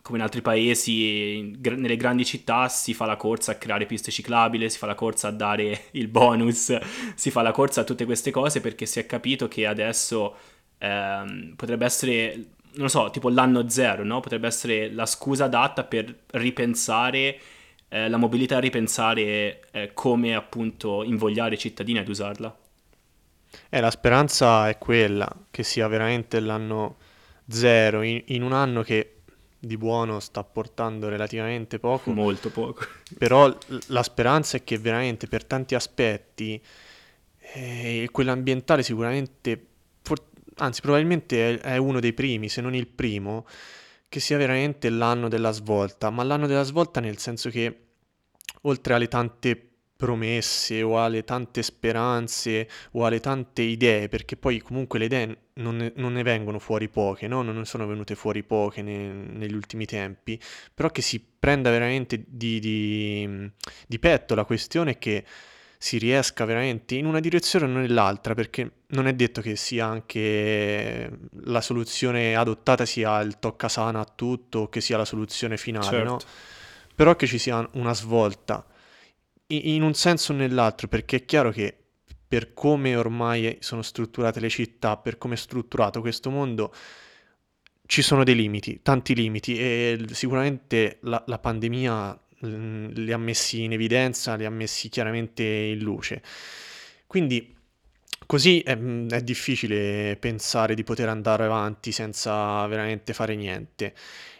come 0.08 0.20
in 0.20 0.24
altri 0.24 0.40
paesi, 0.40 1.58
nelle 1.60 1.96
grandi 1.98 2.24
città 2.24 2.70
si 2.70 2.94
fa 2.94 3.04
la 3.04 3.16
corsa 3.16 3.52
a 3.52 3.54
creare 3.56 3.84
piste 3.84 4.10
ciclabili, 4.10 4.70
si 4.70 4.78
fa 4.78 4.86
la 4.86 4.94
corsa 4.94 5.28
a 5.28 5.32
dare 5.32 5.88
il 5.92 6.08
bonus, 6.08 6.74
si 7.14 7.30
fa 7.30 7.42
la 7.42 7.50
corsa 7.50 7.82
a 7.82 7.84
tutte 7.84 8.06
queste 8.06 8.30
cose 8.30 8.62
perché 8.62 8.86
si 8.86 9.00
è 9.00 9.04
capito 9.04 9.48
che 9.48 9.66
adesso 9.66 10.34
ehm, 10.78 11.52
potrebbe 11.56 11.84
essere 11.84 12.44
non 12.78 12.87
lo 12.87 12.88
so, 12.88 13.11
tipo 13.11 13.28
l'anno 13.28 13.68
zero, 13.68 14.04
no? 14.04 14.20
Potrebbe 14.20 14.47
essere 14.47 14.90
la 14.92 15.04
scusa 15.04 15.44
adatta 15.47 15.82
per 15.82 16.14
ripensare 16.26 17.38
eh, 17.88 18.08
la 18.08 18.16
mobilità, 18.16 18.61
ripensare 18.61 19.62
eh, 19.73 19.90
come 19.94 20.37
appunto 20.37 21.02
invogliare 21.02 21.56
i 21.56 21.58
cittadini 21.58 21.99
ad 21.99 22.08
usarla. 22.08 22.56
Eh, 23.68 23.80
la 23.80 23.90
speranza 23.90 24.68
è 24.68 24.78
quella, 24.78 25.28
che 25.50 25.64
sia 25.64 25.88
veramente 25.88 26.38
l'anno 26.38 26.99
zero, 27.49 28.02
in, 28.02 28.23
in 28.26 28.42
un 28.44 28.52
anno 28.52 28.82
che 28.82 29.14
di 29.58 29.76
buono 29.76 30.20
sta 30.20 30.44
portando 30.44 31.08
relativamente 31.08 31.80
poco. 31.80 32.12
Molto 32.12 32.49
poco. 32.50 32.85
Però 33.18 33.52
la 33.87 34.04
speranza 34.04 34.56
è 34.56 34.62
che 34.62 34.78
veramente 34.78 35.26
per 35.26 35.44
tanti 35.44 35.75
aspetti 35.75 36.62
eh, 37.54 38.08
quello 38.12 38.30
ambientale 38.30 38.85
sicuramente 38.85 39.67
anzi 40.58 40.80
probabilmente 40.80 41.58
è, 41.60 41.76
uno 41.76 42.00
dei 42.00 42.12
primi, 42.12 42.48
se 42.48 42.60
non 42.60 42.74
il 42.74 42.86
primo, 42.86 43.46
che 44.08 44.20
sia 44.20 44.36
veramente 44.36 44.90
l'anno 44.90 45.28
della 45.28 45.50
svolta, 45.50 46.10
ma 46.10 46.22
l'anno 46.22 46.46
della 46.46 46.62
svolta 46.62 47.00
nel 47.00 47.18
senso 47.18 47.50
che 47.50 47.86
oltre 48.62 48.94
alle 48.94 49.08
tante 49.08 49.68
promesse 49.98 50.80
o 50.82 51.02
alle 51.02 51.24
tante 51.24 51.60
speranze 51.62 52.68
o 52.92 53.04
alle 53.04 53.18
tante 53.18 53.62
idee, 53.62 54.08
perché 54.08 54.36
poi 54.36 54.60
comunque 54.60 54.98
le 55.00 55.04
idee 55.06 55.38
non 55.54 55.76
ne, 55.76 55.92
non 55.96 56.12
ne 56.12 56.22
vengono 56.22 56.60
fuori 56.60 56.88
poche, 56.88 57.26
no? 57.26 57.42
non 57.42 57.66
sono 57.66 57.84
venute 57.84 58.14
fuori 58.14 58.44
poche 58.44 58.80
ne, 58.82 59.12
negli 59.12 59.54
ultimi 59.54 59.86
tempi, 59.86 60.40
però 60.72 60.90
che 60.90 61.02
si 61.02 61.20
prenda 61.20 61.70
veramente 61.70 62.24
di, 62.26 62.60
di, 62.60 63.50
di 63.86 63.98
petto 63.98 64.36
la 64.36 64.44
questione 64.44 64.98
che 64.98 65.24
si 65.78 65.97
riesca 65.97 66.44
veramente 66.44 66.97
in 66.97 67.06
una 67.06 67.20
direzione 67.20 67.66
o 67.66 67.68
nell'altra, 67.68 68.35
perché 68.35 68.70
non 68.88 69.06
è 69.06 69.14
detto 69.14 69.40
che 69.40 69.54
sia 69.54 69.87
anche 69.87 71.11
la 71.44 71.61
soluzione 71.61 72.35
adottata 72.35 72.85
sia 72.85 73.20
il 73.20 73.38
tocca 73.38 73.68
sana 73.68 74.00
a 74.00 74.04
tutto, 74.04 74.58
o 74.61 74.68
che 74.68 74.80
sia 74.80 74.97
la 74.97 75.04
soluzione 75.04 75.56
finale, 75.56 75.87
certo. 75.87 76.11
no? 76.11 76.18
Però 76.97 77.14
che 77.14 77.28
ci 77.28 77.38
sia 77.38 77.66
una 77.75 77.94
svolta 77.94 78.66
in 79.47 79.82
un 79.82 79.94
senso 79.94 80.32
o 80.32 80.37
nell'altro, 80.37 80.88
perché 80.88 81.18
è 81.18 81.25
chiaro 81.25 81.50
che 81.50 81.76
per 82.26 82.52
come 82.52 82.97
ormai 82.97 83.56
sono 83.61 83.82
strutturate 83.82 84.40
le 84.40 84.50
città, 84.50 84.97
per 84.97 85.16
come 85.16 85.35
è 85.35 85.38
strutturato 85.38 86.00
questo 86.00 86.28
mondo, 86.28 86.75
ci 87.87 88.02
sono 88.02 88.25
dei 88.25 88.35
limiti, 88.35 88.80
tanti 88.82 89.14
limiti 89.14 89.56
e 89.56 90.04
sicuramente 90.11 90.99
la, 91.02 91.23
la 91.26 91.38
pandemia 91.38 92.20
li 92.40 93.12
ha 93.12 93.18
messi 93.18 93.64
in 93.64 93.73
evidenza, 93.73 94.35
li 94.35 94.45
ha 94.45 94.50
messi 94.50 94.88
chiaramente 94.88 95.42
in 95.42 95.78
luce. 95.78 96.23
Quindi 97.07 97.57
così 98.26 98.61
è, 98.61 98.78
è, 98.78 99.23
difficile 99.23 100.16
pensare 100.21 100.75
di 100.75 100.85
poter 100.85 101.09
andare 101.09 101.45
avanti 101.45 101.92
senza 101.92 102.66
veramente 102.66 103.12
fare 103.12 103.35
niente. 103.35 103.95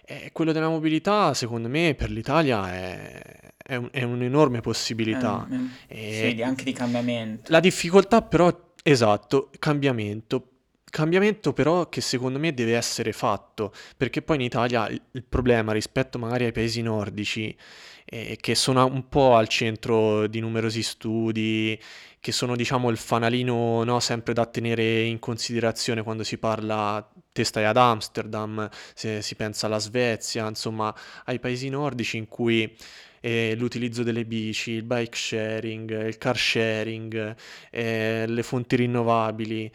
E 0.05 0.31
quello 0.33 0.53
della 0.53 0.69
mobilità, 0.69 1.35
secondo 1.35 1.69
me, 1.69 1.95
per 1.95 2.11
l'Italia 2.11 2.73
è, 2.73 3.53
è, 3.57 3.75
un, 3.77 3.89
è 3.91 4.03
un'enorme 4.03 4.61
possibilità. 4.61 5.47
Eh, 5.87 6.35
sì, 6.35 6.43
anche 6.43 6.65
di 6.65 6.73
cambiamento. 6.73 7.51
La 7.51 7.61
difficoltà 7.61 8.23
però, 8.23 8.73
esatto, 8.83 9.51
cambiamento. 9.59 10.58
Cambiamento 10.91 11.53
però 11.53 11.89
che 11.89 12.01
secondo 12.01 12.39
me 12.39 12.55
deve 12.55 12.75
essere 12.77 13.13
fatto, 13.13 13.73
perché 13.97 14.23
poi 14.23 14.37
in 14.37 14.43
Italia 14.43 14.89
il, 14.89 15.25
problema 15.29 15.73
rispetto 15.73 16.19
magari 16.19 16.45
ai 16.45 16.53
paesi 16.53 16.81
nordici 16.83 17.55
eh, 18.05 18.39
che 18.41 18.55
sono 18.55 18.87
un 18.87 19.09
po' 19.09 19.37
al 19.37 19.49
centro 19.49 20.27
di 20.27 20.41
numerosi 20.41 20.83
studi, 20.83 21.79
che 22.21 22.33
sono 22.33 22.57
diciamo 22.57 22.89
il 22.91 22.97
fanalino 22.97 23.85
no, 23.85 24.01
sempre 24.01 24.33
da 24.33 24.47
tenere 24.47 25.03
in 25.03 25.19
considerazione 25.19 26.03
quando 26.03 26.25
si 26.25 26.39
parla, 26.39 27.07
te 27.33 27.45
stai 27.45 27.65
ad 27.65 27.77
Amsterdam, 27.77 28.69
se 28.95 29.21
si 29.21 29.35
pensa 29.35 29.67
alla 29.67 29.79
Svezia, 29.79 30.49
insomma 30.49 30.95
ai 31.25 31.39
paesi 31.39 31.69
nordici 31.69 32.17
in 32.17 32.29
cui 32.29 32.75
eh, 33.21 33.55
l'utilizzo 33.57 34.03
delle 34.03 34.25
bici, 34.25 34.73
il 34.73 34.85
bike 34.85 35.17
sharing, 35.17 36.07
il 36.07 36.19
car 36.19 36.37
sharing, 36.37 37.37
eh, 37.71 38.25
le 38.27 38.43
fonti 38.43 38.77
rinnovabili. 38.77 39.71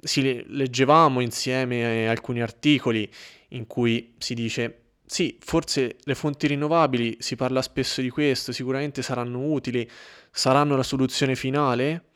Eh, 0.00 0.06
si 0.06 0.44
leggevamo 0.46 1.20
insieme 1.20 2.08
alcuni 2.08 2.40
articoli 2.40 3.10
in 3.48 3.66
cui 3.66 4.14
si 4.18 4.34
dice 4.34 4.80
sì, 5.10 5.38
forse 5.40 5.96
le 6.04 6.14
fonti 6.14 6.46
rinnovabili, 6.46 7.16
si 7.18 7.34
parla 7.34 7.62
spesso 7.62 8.00
di 8.00 8.10
questo, 8.10 8.52
sicuramente 8.52 9.02
saranno 9.02 9.40
utili, 9.40 9.88
saranno 10.30 10.76
la 10.76 10.84
soluzione 10.84 11.34
finale? 11.34 12.10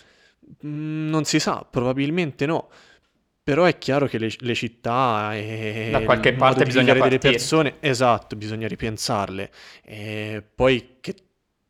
Mm, 0.65 1.09
non 1.09 1.25
si 1.25 1.41
sa, 1.41 1.67
probabilmente 1.69 2.47
no. 2.47 2.69
Però 3.43 3.65
è 3.65 3.79
chiaro 3.79 4.07
che 4.07 4.19
le, 4.19 4.31
le 4.39 4.55
città 4.55 5.35
e 5.35 5.89
da 5.91 6.03
qualche 6.03 6.35
parte 6.35 6.65
bisogna 6.65 6.93
delle 6.95 7.19
persone, 7.19 7.79
esatto, 7.81 8.37
bisogna 8.37 8.69
ripensarle. 8.69 9.51
E 9.83 10.45
poi 10.55 10.99
che 11.01 11.17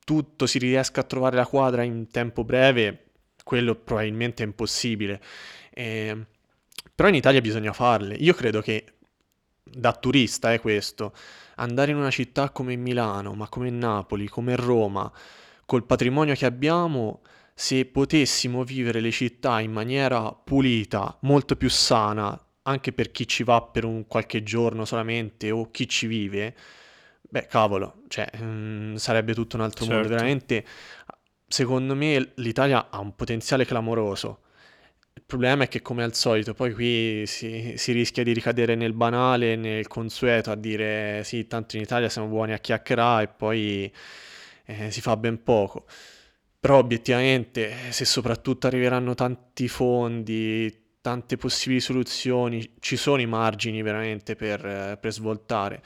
tutto 0.04 0.46
si 0.46 0.58
riesca 0.58 1.00
a 1.00 1.04
trovare 1.04 1.36
la 1.36 1.46
quadra 1.46 1.82
in 1.82 2.06
tempo 2.10 2.44
breve, 2.44 3.12
quello 3.42 3.74
probabilmente 3.76 4.42
è 4.42 4.46
impossibile. 4.46 5.20
E, 5.74 6.26
però 6.94 7.08
in 7.08 7.16
Italia 7.16 7.40
bisogna 7.40 7.72
farle. 7.72 8.14
Io 8.14 8.32
credo 8.32 8.60
che 8.60 8.84
da 9.62 9.92
turista 9.92 10.52
è 10.52 10.60
questo, 10.60 11.12
andare 11.56 11.90
in 11.90 11.96
una 11.96 12.10
città 12.10 12.50
come 12.50 12.76
Milano, 12.76 13.34
ma 13.34 13.48
come 13.48 13.70
Napoli, 13.70 14.28
come 14.28 14.54
Roma, 14.54 15.10
col 15.66 15.84
patrimonio 15.84 16.34
che 16.34 16.46
abbiamo, 16.46 17.22
se 17.54 17.84
potessimo 17.86 18.62
vivere 18.62 19.00
le 19.00 19.10
città 19.10 19.60
in 19.60 19.72
maniera 19.72 20.32
pulita, 20.32 21.16
molto 21.22 21.56
più 21.56 21.68
sana, 21.68 22.38
anche 22.62 22.92
per 22.92 23.10
chi 23.10 23.26
ci 23.26 23.42
va 23.42 23.62
per 23.62 23.84
un 23.84 24.06
qualche 24.06 24.42
giorno 24.42 24.84
solamente 24.84 25.50
o 25.50 25.70
chi 25.70 25.88
ci 25.88 26.06
vive, 26.06 26.54
beh, 27.22 27.46
cavolo, 27.46 28.02
cioè, 28.08 28.30
mh, 28.38 28.44
mm, 28.44 28.94
sarebbe 28.94 29.34
tutto 29.34 29.56
un 29.56 29.62
altro 29.62 29.84
certo. 29.84 30.00
mondo. 30.00 30.14
Veramente, 30.14 30.64
secondo 31.46 31.94
me 31.94 32.32
l'Italia 32.36 32.90
ha 32.90 33.00
un 33.00 33.14
potenziale 33.14 33.64
clamoroso. 33.64 34.40
Il 35.16 35.22
problema 35.24 35.64
è 35.64 35.68
che 35.68 35.80
come 35.80 36.02
al 36.02 36.12
solito 36.14 36.54
poi 36.54 36.72
qui 36.74 37.22
si, 37.26 37.74
si 37.76 37.92
rischia 37.92 38.24
di 38.24 38.32
ricadere 38.32 38.74
nel 38.74 38.92
banale, 38.92 39.54
nel 39.54 39.86
consueto, 39.86 40.50
a 40.50 40.56
dire 40.56 41.22
sì, 41.24 41.46
tanto 41.46 41.76
in 41.76 41.82
Italia 41.82 42.08
siamo 42.08 42.26
buoni 42.26 42.52
a 42.52 42.58
chiacchierare 42.58 43.24
e 43.24 43.28
poi 43.28 43.92
eh, 44.64 44.90
si 44.90 45.00
fa 45.00 45.16
ben 45.16 45.42
poco. 45.42 45.86
Però 46.58 46.78
obiettivamente 46.78 47.74
se 47.90 48.04
soprattutto 48.04 48.66
arriveranno 48.66 49.14
tanti 49.14 49.68
fondi, 49.68 50.96
tante 51.00 51.36
possibili 51.36 51.80
soluzioni, 51.80 52.74
ci 52.80 52.96
sono 52.96 53.20
i 53.20 53.26
margini 53.26 53.82
veramente 53.82 54.34
per, 54.34 54.98
per 55.00 55.12
svoltare. 55.12 55.80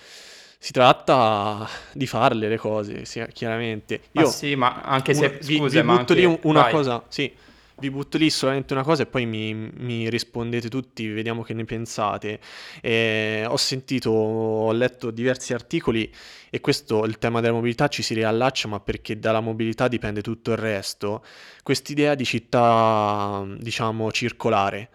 Si 0.58 0.72
tratta 0.72 1.68
di 1.92 2.06
farle 2.06 2.48
le 2.48 2.56
cose, 2.56 3.04
sì, 3.04 3.24
chiaramente. 3.32 4.00
Io, 4.12 4.22
ma 4.22 4.26
sì, 4.28 4.54
ma 4.56 4.80
anche 4.80 5.12
se... 5.12 5.26
Una, 5.26 5.36
vi, 5.42 5.56
scusa, 5.56 5.80
vi 5.80 5.86
ma 5.86 5.98
anche... 5.98 6.14
lì 6.14 6.38
una 6.42 6.62
vai. 6.62 6.72
cosa, 6.72 7.04
sì 7.08 7.32
vi 7.80 7.90
butto 7.90 8.18
lì 8.18 8.30
solamente 8.30 8.72
una 8.72 8.82
cosa 8.82 9.02
e 9.02 9.06
poi 9.06 9.26
mi, 9.26 9.54
mi 9.54 10.10
rispondete 10.10 10.68
tutti, 10.68 11.06
vediamo 11.08 11.42
che 11.42 11.54
ne 11.54 11.64
pensate. 11.64 12.40
Eh, 12.80 13.44
ho 13.46 13.56
sentito, 13.56 14.10
ho 14.10 14.72
letto 14.72 15.10
diversi 15.10 15.54
articoli 15.54 16.12
e 16.50 16.60
questo, 16.60 17.04
il 17.04 17.18
tema 17.18 17.40
della 17.40 17.54
mobilità 17.54 17.88
ci 17.88 18.02
si 18.02 18.14
riallaccia, 18.14 18.68
ma 18.68 18.80
perché 18.80 19.18
dalla 19.18 19.40
mobilità 19.40 19.88
dipende 19.88 20.22
tutto 20.22 20.52
il 20.52 20.58
resto. 20.58 21.24
Quest'idea 21.62 22.14
di 22.14 22.24
città, 22.24 23.44
diciamo, 23.58 24.10
circolare 24.12 24.90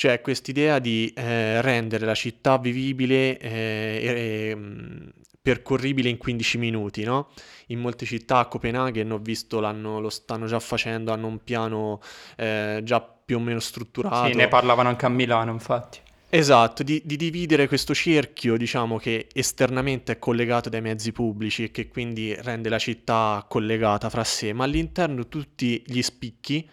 cioè 0.00 0.22
quest'idea 0.22 0.78
di 0.78 1.12
eh, 1.14 1.60
rendere 1.60 2.06
la 2.06 2.14
città 2.14 2.56
vivibile 2.56 3.36
eh, 3.36 4.48
e, 4.50 4.56
mm, 4.56 5.08
percorribile 5.50 6.08
in 6.08 6.16
15 6.16 6.58
minuti, 6.58 7.02
no? 7.02 7.30
In 7.66 7.80
molte 7.80 8.06
città, 8.06 8.38
a 8.38 8.46
Copenaghen 8.46 9.10
ho 9.10 9.18
visto, 9.18 9.58
lo 9.58 10.08
stanno 10.08 10.46
già 10.46 10.60
facendo, 10.60 11.12
hanno 11.12 11.26
un 11.26 11.42
piano 11.42 12.00
eh, 12.36 12.80
già 12.84 13.00
più 13.00 13.38
o 13.38 13.40
meno 13.40 13.58
strutturato. 13.58 14.28
Sì, 14.28 14.34
ne 14.34 14.46
parlavano 14.46 14.88
anche 14.88 15.06
a 15.06 15.08
Milano, 15.08 15.50
infatti. 15.50 15.98
Esatto, 16.28 16.84
di, 16.84 17.02
di, 17.04 17.16
dividere 17.16 17.66
questo 17.66 17.92
cerchio, 17.92 18.56
diciamo, 18.56 18.98
che 18.98 19.26
esternamente 19.32 20.12
è 20.12 20.18
collegato 20.20 20.68
dai 20.68 20.80
mezzi 20.80 21.10
pubblici 21.10 21.64
e 21.64 21.70
che 21.72 21.88
quindi 21.88 22.32
rende 22.32 22.68
la 22.68 22.78
città 22.78 23.44
collegata 23.48 24.08
fra 24.08 24.22
sé, 24.22 24.52
ma 24.52 24.62
all'interno 24.62 25.26
tutti 25.26 25.82
gli 25.84 26.00
spicchi 26.00 26.68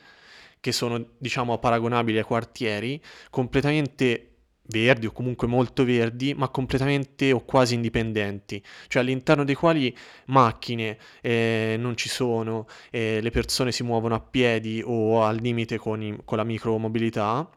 che 0.59 0.71
sono 0.71 1.03
diciamo 1.17 1.57
paragonabili 1.57 2.19
ai 2.19 2.23
quartieri, 2.23 3.01
completamente 3.31 4.26
verdi 4.67 5.05
o 5.05 5.11
comunque 5.11 5.47
molto 5.47 5.83
verdi, 5.83 6.33
ma 6.33 6.49
completamente 6.49 7.31
o 7.31 7.43
quasi 7.43 7.75
indipendenti, 7.75 8.61
cioè 8.87 9.01
all'interno 9.01 9.43
dei 9.43 9.55
quali 9.55 9.95
macchine 10.25 10.97
eh, 11.21 11.75
non 11.79 11.95
ci 11.95 12.09
sono, 12.09 12.67
eh, 12.91 13.19
le 13.21 13.29
persone 13.31 13.71
si 13.71 13.83
muovono 13.83 14.15
a 14.15 14.19
piedi 14.19 14.81
o 14.85 15.23
al 15.23 15.37
limite 15.37 15.77
con, 15.77 16.01
i, 16.01 16.17
con 16.23 16.37
la 16.37 16.43
micromobilità. 16.43 17.49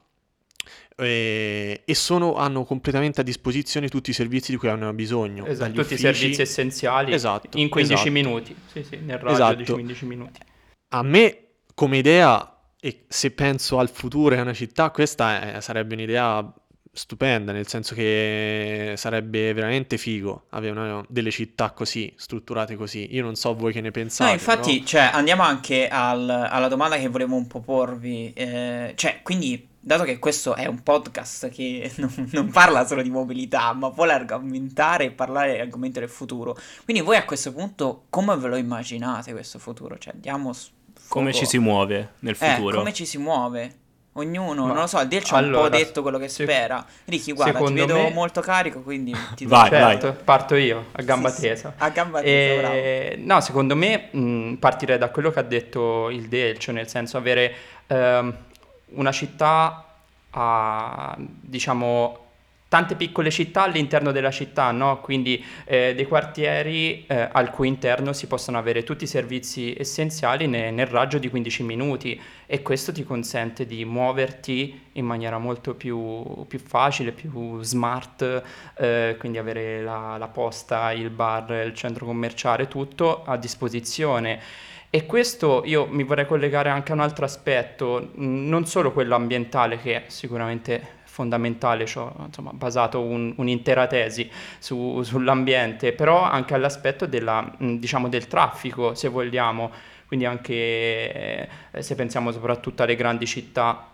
Eh, 0.96 1.80
e 1.82 1.94
sono, 1.94 2.34
hanno 2.34 2.64
completamente 2.64 3.22
a 3.22 3.24
disposizione 3.24 3.88
tutti 3.88 4.10
i 4.10 4.12
servizi 4.12 4.50
di 4.50 4.58
cui 4.58 4.68
hanno 4.68 4.92
bisogno. 4.92 5.46
Esatto, 5.46 5.70
tutti 5.70 5.94
uffici... 5.94 6.06
i 6.06 6.14
servizi 6.14 6.42
essenziali 6.42 7.14
esatto, 7.14 7.56
in 7.56 7.70
15 7.70 7.94
esatto. 7.94 8.10
minuti. 8.10 8.54
Sì, 8.70 8.82
sì, 8.84 8.96
nel 8.98 9.18
raggio 9.18 9.32
esatto. 9.32 9.54
di 9.54 9.64
15 9.64 10.04
minuti. 10.04 10.40
A 10.88 11.02
me, 11.02 11.38
come 11.74 11.96
idea, 11.96 12.60
e 12.78 13.04
se 13.08 13.30
penso 13.30 13.78
al 13.78 13.88
futuro 13.88 14.34
e 14.34 14.38
a 14.38 14.42
una 14.42 14.52
città, 14.52 14.90
questa 14.90 15.56
è, 15.56 15.60
sarebbe 15.60 15.94
un'idea 15.94 16.52
stupenda, 16.92 17.52
nel 17.52 17.68
senso 17.68 17.94
che 17.94 18.94
sarebbe 18.96 19.52
veramente 19.52 19.96
figo 19.96 20.46
avere 20.50 20.78
una, 20.78 21.04
delle 21.08 21.30
città 21.30 21.70
così, 21.70 22.12
strutturate 22.16 22.74
così. 22.76 23.14
Io 23.14 23.22
non 23.22 23.36
so 23.36 23.54
voi 23.54 23.72
che 23.72 23.80
ne 23.80 23.90
pensate. 23.90 24.30
No, 24.30 24.36
infatti, 24.36 24.80
no? 24.80 24.86
Cioè, 24.86 25.10
andiamo 25.12 25.42
anche 25.42 25.88
al, 25.88 26.28
alla 26.28 26.68
domanda 26.68 26.96
che 26.96 27.08
volevo 27.08 27.36
un 27.36 27.46
po' 27.46 27.60
porvi. 27.60 28.32
Eh, 28.34 28.92
cioè, 28.96 29.20
quindi, 29.22 29.68
dato 29.78 30.04
che 30.04 30.18
questo 30.18 30.54
è 30.54 30.66
un 30.66 30.82
podcast 30.82 31.48
che 31.48 31.90
non, 31.96 32.28
non, 32.32 32.50
parla 32.50 32.86
solo 32.86 33.02
di 33.02 33.10
mobilità, 33.10 33.72
ma 33.72 33.88
vuole 33.88 34.12
argomentare 34.12 35.04
e 35.04 35.10
parlare 35.12 35.52
dell'argomento 35.52 36.00
del 36.00 36.08
futuro, 36.08 36.56
quindi 36.84 37.02
voi 37.02 37.16
a 37.16 37.24
questo 37.24 37.52
punto 37.52 38.04
come 38.10 38.36
ve 38.36 38.48
lo 38.48 38.56
immaginate 38.56 39.32
questo 39.32 39.58
futuro? 39.58 39.96
Cioè, 39.96 40.12
andiamo 40.14 40.52
come 41.08 41.32
ci 41.32 41.46
si 41.46 41.58
muove 41.58 42.14
nel 42.20 42.36
eh, 42.38 42.46
futuro? 42.54 42.74
Eh, 42.74 42.78
come 42.78 42.92
ci 42.92 43.04
si 43.04 43.18
muove? 43.18 43.78
Ognuno, 44.14 44.62
Ma, 44.62 44.72
non 44.72 44.76
lo 44.82 44.86
so, 44.88 44.98
il 45.00 45.06
Del 45.06 45.22
ci 45.22 45.34
ha 45.34 45.36
allora, 45.36 45.64
un 45.64 45.70
po' 45.70 45.76
detto 45.76 46.02
quello 46.02 46.18
che 46.18 46.28
spera. 46.28 46.84
Ricky, 47.04 47.32
guarda, 47.32 47.60
ti 47.60 47.72
vedo 47.72 47.94
me... 47.94 48.10
molto 48.10 48.40
carico, 48.40 48.80
quindi 48.80 49.14
ti 49.36 49.44
do 49.44 49.50
vai, 49.50 49.68
certo, 49.68 50.06
vai. 50.08 50.16
parto 50.24 50.56
io, 50.56 50.86
a 50.92 51.02
gamba 51.02 51.28
sì, 51.30 51.42
tesa. 51.42 51.72
Sì, 51.76 51.82
a 51.84 51.88
gamba 51.90 52.20
tesa, 52.20 52.72
e... 52.72 53.14
No, 53.18 53.40
secondo 53.40 53.76
me 53.76 54.08
mh, 54.10 54.54
partirei 54.54 54.98
da 54.98 55.10
quello 55.10 55.30
che 55.30 55.38
ha 55.38 55.44
detto 55.44 56.10
il 56.10 56.26
Delcio, 56.26 56.72
nel 56.72 56.88
senso 56.88 57.18
avere 57.18 57.54
ehm, 57.86 58.36
una 58.86 59.12
città 59.12 59.84
a, 60.30 61.14
diciamo, 61.16 62.29
tante 62.70 62.94
piccole 62.94 63.32
città 63.32 63.64
all'interno 63.64 64.12
della 64.12 64.30
città, 64.30 64.70
no? 64.70 65.00
quindi 65.00 65.44
eh, 65.64 65.92
dei 65.92 66.06
quartieri 66.06 67.04
eh, 67.08 67.28
al 67.32 67.50
cui 67.50 67.66
interno 67.66 68.12
si 68.12 68.28
possono 68.28 68.58
avere 68.58 68.84
tutti 68.84 69.02
i 69.02 69.08
servizi 69.08 69.74
essenziali 69.76 70.46
ne, 70.46 70.70
nel 70.70 70.86
raggio 70.86 71.18
di 71.18 71.28
15 71.28 71.64
minuti 71.64 72.20
e 72.46 72.62
questo 72.62 72.92
ti 72.92 73.02
consente 73.02 73.66
di 73.66 73.84
muoverti 73.84 74.82
in 74.92 75.04
maniera 75.04 75.38
molto 75.38 75.74
più, 75.74 76.46
più 76.46 76.60
facile, 76.60 77.10
più 77.10 77.60
smart, 77.60 78.42
eh, 78.76 79.16
quindi 79.18 79.38
avere 79.38 79.82
la, 79.82 80.16
la 80.16 80.28
posta, 80.28 80.92
il 80.92 81.10
bar, 81.10 81.50
il 81.66 81.74
centro 81.74 82.06
commerciale, 82.06 82.68
tutto 82.68 83.24
a 83.24 83.36
disposizione. 83.36 84.40
E 84.90 85.06
questo 85.06 85.62
io 85.64 85.88
mi 85.90 86.04
vorrei 86.04 86.26
collegare 86.26 86.68
anche 86.68 86.92
a 86.92 86.94
un 86.94 87.00
altro 87.00 87.24
aspetto, 87.24 88.10
non 88.14 88.64
solo 88.66 88.92
quello 88.92 89.16
ambientale 89.16 89.76
che 89.80 90.04
sicuramente 90.06 90.98
fondamentale, 91.20 91.82
insomma, 91.82 92.50
basato 92.52 93.02
un, 93.02 93.34
un'intera 93.36 93.86
tesi 93.86 94.30
su, 94.58 95.02
sull'ambiente, 95.02 95.92
però 95.92 96.22
anche 96.22 96.54
all'aspetto 96.54 97.04
della, 97.04 97.52
diciamo, 97.58 98.08
del 98.08 98.26
traffico, 98.26 98.94
se 98.94 99.08
vogliamo, 99.08 99.70
quindi 100.06 100.24
anche 100.24 100.54
eh, 100.54 101.82
se 101.82 101.94
pensiamo 101.94 102.32
soprattutto 102.32 102.82
alle 102.82 102.96
grandi 102.96 103.26
città, 103.26 103.86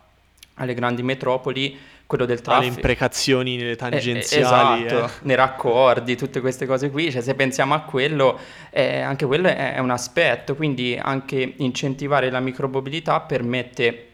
alle 0.54 0.74
grandi 0.74 1.02
metropoli, 1.02 1.76
quello 2.06 2.26
del 2.26 2.40
traffico. 2.40 2.68
Le 2.68 2.74
imprecazioni 2.76 3.56
nelle 3.56 3.74
tangenziali. 3.74 4.84
Eh, 4.84 4.86
esatto, 4.86 5.04
eh. 5.06 5.10
nei 5.22 5.34
raccordi, 5.34 6.16
tutte 6.16 6.40
queste 6.40 6.64
cose 6.64 6.90
qui, 6.90 7.10
cioè 7.10 7.22
se 7.22 7.34
pensiamo 7.34 7.74
a 7.74 7.80
quello, 7.80 8.38
eh, 8.70 9.00
anche 9.00 9.26
quello 9.26 9.48
è, 9.48 9.74
è 9.74 9.80
un 9.80 9.90
aspetto, 9.90 10.54
quindi 10.54 10.96
anche 10.96 11.54
incentivare 11.56 12.30
la 12.30 12.38
micromobilità 12.38 13.18
permette 13.18 14.10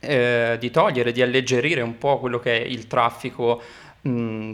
eh, 0.00 0.56
di 0.58 0.70
togliere, 0.70 1.12
di 1.12 1.22
alleggerire 1.22 1.82
un 1.82 1.98
po' 1.98 2.18
quello 2.18 2.40
che 2.40 2.62
è 2.62 2.64
il 2.66 2.86
traffico, 2.86 3.62
mh, 4.00 4.10
mm, 4.10 4.52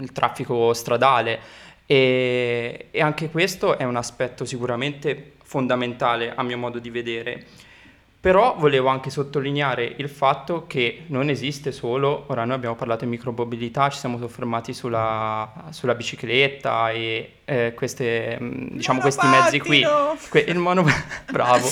il 0.00 0.12
traffico 0.12 0.72
stradale. 0.72 1.40
E, 1.86 2.88
e 2.90 3.02
anche 3.02 3.28
questo 3.30 3.76
è 3.76 3.84
un 3.84 3.96
aspetto 3.96 4.44
sicuramente 4.44 5.32
fondamentale 5.42 6.32
a 6.34 6.42
mio 6.42 6.58
modo 6.58 6.78
di 6.78 6.90
vedere. 6.90 7.46
Però 8.22 8.54
volevo 8.56 8.86
anche 8.86 9.10
sottolineare 9.10 9.94
il 9.96 10.08
fatto 10.08 10.64
che 10.68 11.06
non 11.08 11.28
esiste 11.28 11.72
solo, 11.72 12.26
ora 12.28 12.44
noi 12.44 12.54
abbiamo 12.54 12.76
parlato 12.76 13.02
di 13.04 13.10
micromobilità, 13.10 13.90
ci 13.90 13.98
siamo 13.98 14.16
soffermati 14.16 14.72
sulla, 14.72 15.64
sulla 15.70 15.96
bicicletta 15.96 16.92
e 16.92 17.38
eh, 17.44 17.72
queste, 17.74 18.38
mm, 18.40 18.76
diciamo, 18.76 19.00
questi 19.00 19.26
mezzi 19.26 19.58
qui. 19.58 19.84
Que- 20.28 20.44
il 20.46 20.56
mono... 20.58 20.84
Bravo! 21.32 21.68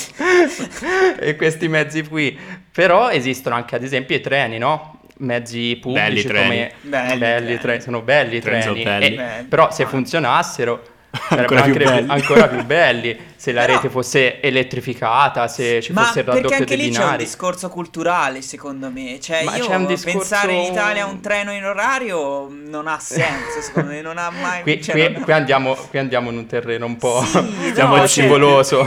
e 1.20 1.36
questi 1.36 1.68
mezzi 1.68 2.02
qui. 2.02 2.36
Però 2.72 3.10
esistono 3.10 3.54
anche 3.54 3.76
ad 3.76 3.84
esempio 3.84 4.16
i 4.16 4.20
treni, 4.20 4.58
no? 4.58 5.02
Mezzi 5.18 5.78
pubblici 5.80 6.26
belli 6.26 6.42
come... 6.42 6.72
Belli, 6.80 7.18
belli 7.18 7.58
treni. 7.58 7.80
sono 7.80 8.02
belli 8.02 8.40
treni. 8.40 8.82
treni. 8.82 8.82
Belli. 8.82 9.14
E, 9.14 9.46
però 9.48 9.70
se 9.70 9.86
funzionassero 9.86 10.82
ancora 11.30 11.62
più, 11.62 11.74
belli. 11.74 12.10
ancora 12.10 12.48
più 12.48 12.64
belli 12.64 13.18
se 13.40 13.52
la 13.52 13.62
Però... 13.62 13.74
rete 13.74 13.88
fosse 13.88 14.40
elettrificata, 14.40 15.48
se 15.48 15.80
ci 15.80 15.94
fosse 15.94 16.20
il 16.20 16.24
raddoppio 16.26 16.48
perché 16.48 16.62
anche 16.62 16.76
lì 16.76 16.88
binari. 16.88 17.04
c'è 17.04 17.10
un 17.10 17.16
discorso 17.16 17.68
culturale, 17.70 18.42
secondo 18.42 18.90
me. 18.90 19.18
Cioè, 19.18 19.44
Ma 19.44 19.56
io 19.56 19.66
c'è 19.66 19.74
un 19.76 19.86
discorso... 19.86 20.18
pensare 20.18 20.52
in 20.52 20.70
Italia 20.70 21.04
a 21.04 21.06
un 21.06 21.20
treno 21.20 21.52
in 21.52 21.64
orario 21.64 22.48
non 22.50 22.86
ha 22.86 22.98
senso, 22.98 23.60
secondo 23.64 23.92
me, 23.92 24.02
non 24.02 24.18
ha 24.18 24.28
mai... 24.30 24.60
Qui, 24.60 24.82
cioè, 24.82 24.94
qui, 24.94 25.12
non... 25.14 25.22
qui, 25.22 25.32
andiamo, 25.32 25.74
qui 25.74 25.98
andiamo 25.98 26.30
in 26.30 26.36
un 26.36 26.46
terreno 26.46 26.84
un 26.84 26.96
po' 26.98 27.22
sì, 27.24 27.72
no, 27.76 28.06
scivoloso. 28.06 28.86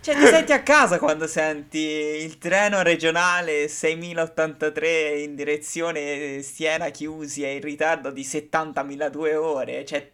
Cioè, 0.00 0.16
ti 0.16 0.26
senti 0.26 0.52
a 0.52 0.62
casa 0.62 0.98
quando 0.98 1.26
senti 1.26 1.78
il 1.78 2.38
treno 2.38 2.82
regionale 2.82 3.68
6083 3.68 5.20
in 5.20 5.34
direzione 5.34 6.40
Siena 6.42 6.88
chiusi 6.90 7.42
e 7.42 7.54
in 7.54 7.60
ritardo 7.60 8.10
di 8.10 8.22
70.002 8.22 9.34
ore. 9.34 9.84
Cioè, 9.84 10.10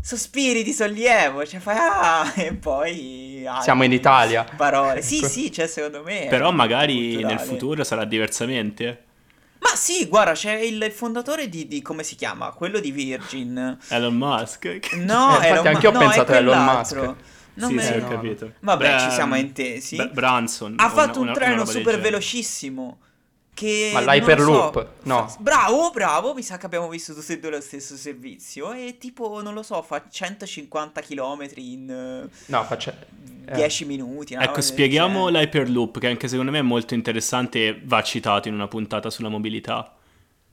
sospiri 0.00 0.62
di 0.62 0.72
sollievo, 0.72 1.44
cioè 1.46 1.60
fai 1.60 1.76
ah, 1.78 2.32
e 2.36 2.54
poi... 2.54 3.44
Ah, 3.46 3.60
Siamo 3.60 3.84
in 3.84 3.92
Italia. 3.92 4.44
Parole. 4.56 5.02
Sì, 5.02 5.24
sì, 5.24 5.52
cioè 5.52 5.66
secondo 5.66 6.02
me... 6.02 6.26
Però 6.28 6.50
magari 6.50 7.12
culturale. 7.12 7.34
nel 7.34 7.44
futuro 7.44 7.84
sarà 7.84 8.04
diversamente. 8.04 9.04
Ma 9.58 9.74
sì, 9.74 10.06
guarda, 10.06 10.32
c'è 10.32 10.54
il 10.54 10.90
fondatore 10.92 11.48
di, 11.48 11.66
di, 11.66 11.82
come 11.82 12.02
si 12.02 12.14
chiama? 12.14 12.52
Quello 12.52 12.78
di 12.78 12.92
Virgin. 12.92 13.76
Elon 13.88 14.14
Musk. 14.14 14.92
No, 14.94 15.38
eh, 15.42 15.48
Elon, 15.48 15.66
anche 15.66 15.86
io 15.86 15.90
ho 15.90 15.92
no, 15.92 15.98
pensato 15.98 16.32
a 16.32 16.36
Elon 16.36 16.64
Musk. 16.64 17.14
Non 17.54 17.70
sì, 17.70 17.74
me 17.74 17.82
sì, 17.82 17.92
ho 17.94 18.08
capito. 18.08 18.52
Vabbè, 18.60 18.88
Bra- 18.88 18.98
ci 19.00 19.10
siamo 19.10 19.36
intesi. 19.36 19.96
Bra- 19.96 20.06
Branson. 20.06 20.74
Ha 20.78 20.88
fatto 20.88 21.20
una, 21.20 21.30
un 21.30 21.36
treno 21.36 21.64
super 21.64 21.98
velocissimo 21.98 22.98
che 23.58 23.90
Ma 23.92 24.00
l'Hyperloop? 24.00 24.74
So, 24.74 24.88
no. 25.02 25.34
bravo, 25.40 25.90
bravo, 25.90 26.32
mi 26.32 26.42
sa 26.42 26.58
che 26.58 26.66
abbiamo 26.66 26.88
visto 26.88 27.12
tutti 27.12 27.32
e 27.32 27.40
due 27.40 27.50
lo 27.50 27.60
stesso 27.60 27.96
servizio 27.96 28.72
e 28.72 28.98
tipo, 28.98 29.42
non 29.42 29.52
lo 29.52 29.64
so, 29.64 29.82
fa 29.82 30.04
150 30.08 31.00
km 31.00 31.48
in 31.56 32.28
no, 32.46 32.64
faccia... 32.64 32.94
10 33.50 33.82
eh. 33.82 33.86
minuti. 33.86 34.34
Ecco, 34.34 34.60
spieghiamo 34.60 35.28
cioè... 35.28 35.40
l'Hyperloop 35.40 35.98
che 35.98 36.06
anche 36.06 36.28
secondo 36.28 36.52
me 36.52 36.58
è 36.58 36.62
molto 36.62 36.94
interessante 36.94 37.66
e 37.66 37.80
va 37.82 38.00
citato 38.02 38.46
in 38.46 38.54
una 38.54 38.68
puntata 38.68 39.10
sulla 39.10 39.28
mobilità. 39.28 39.97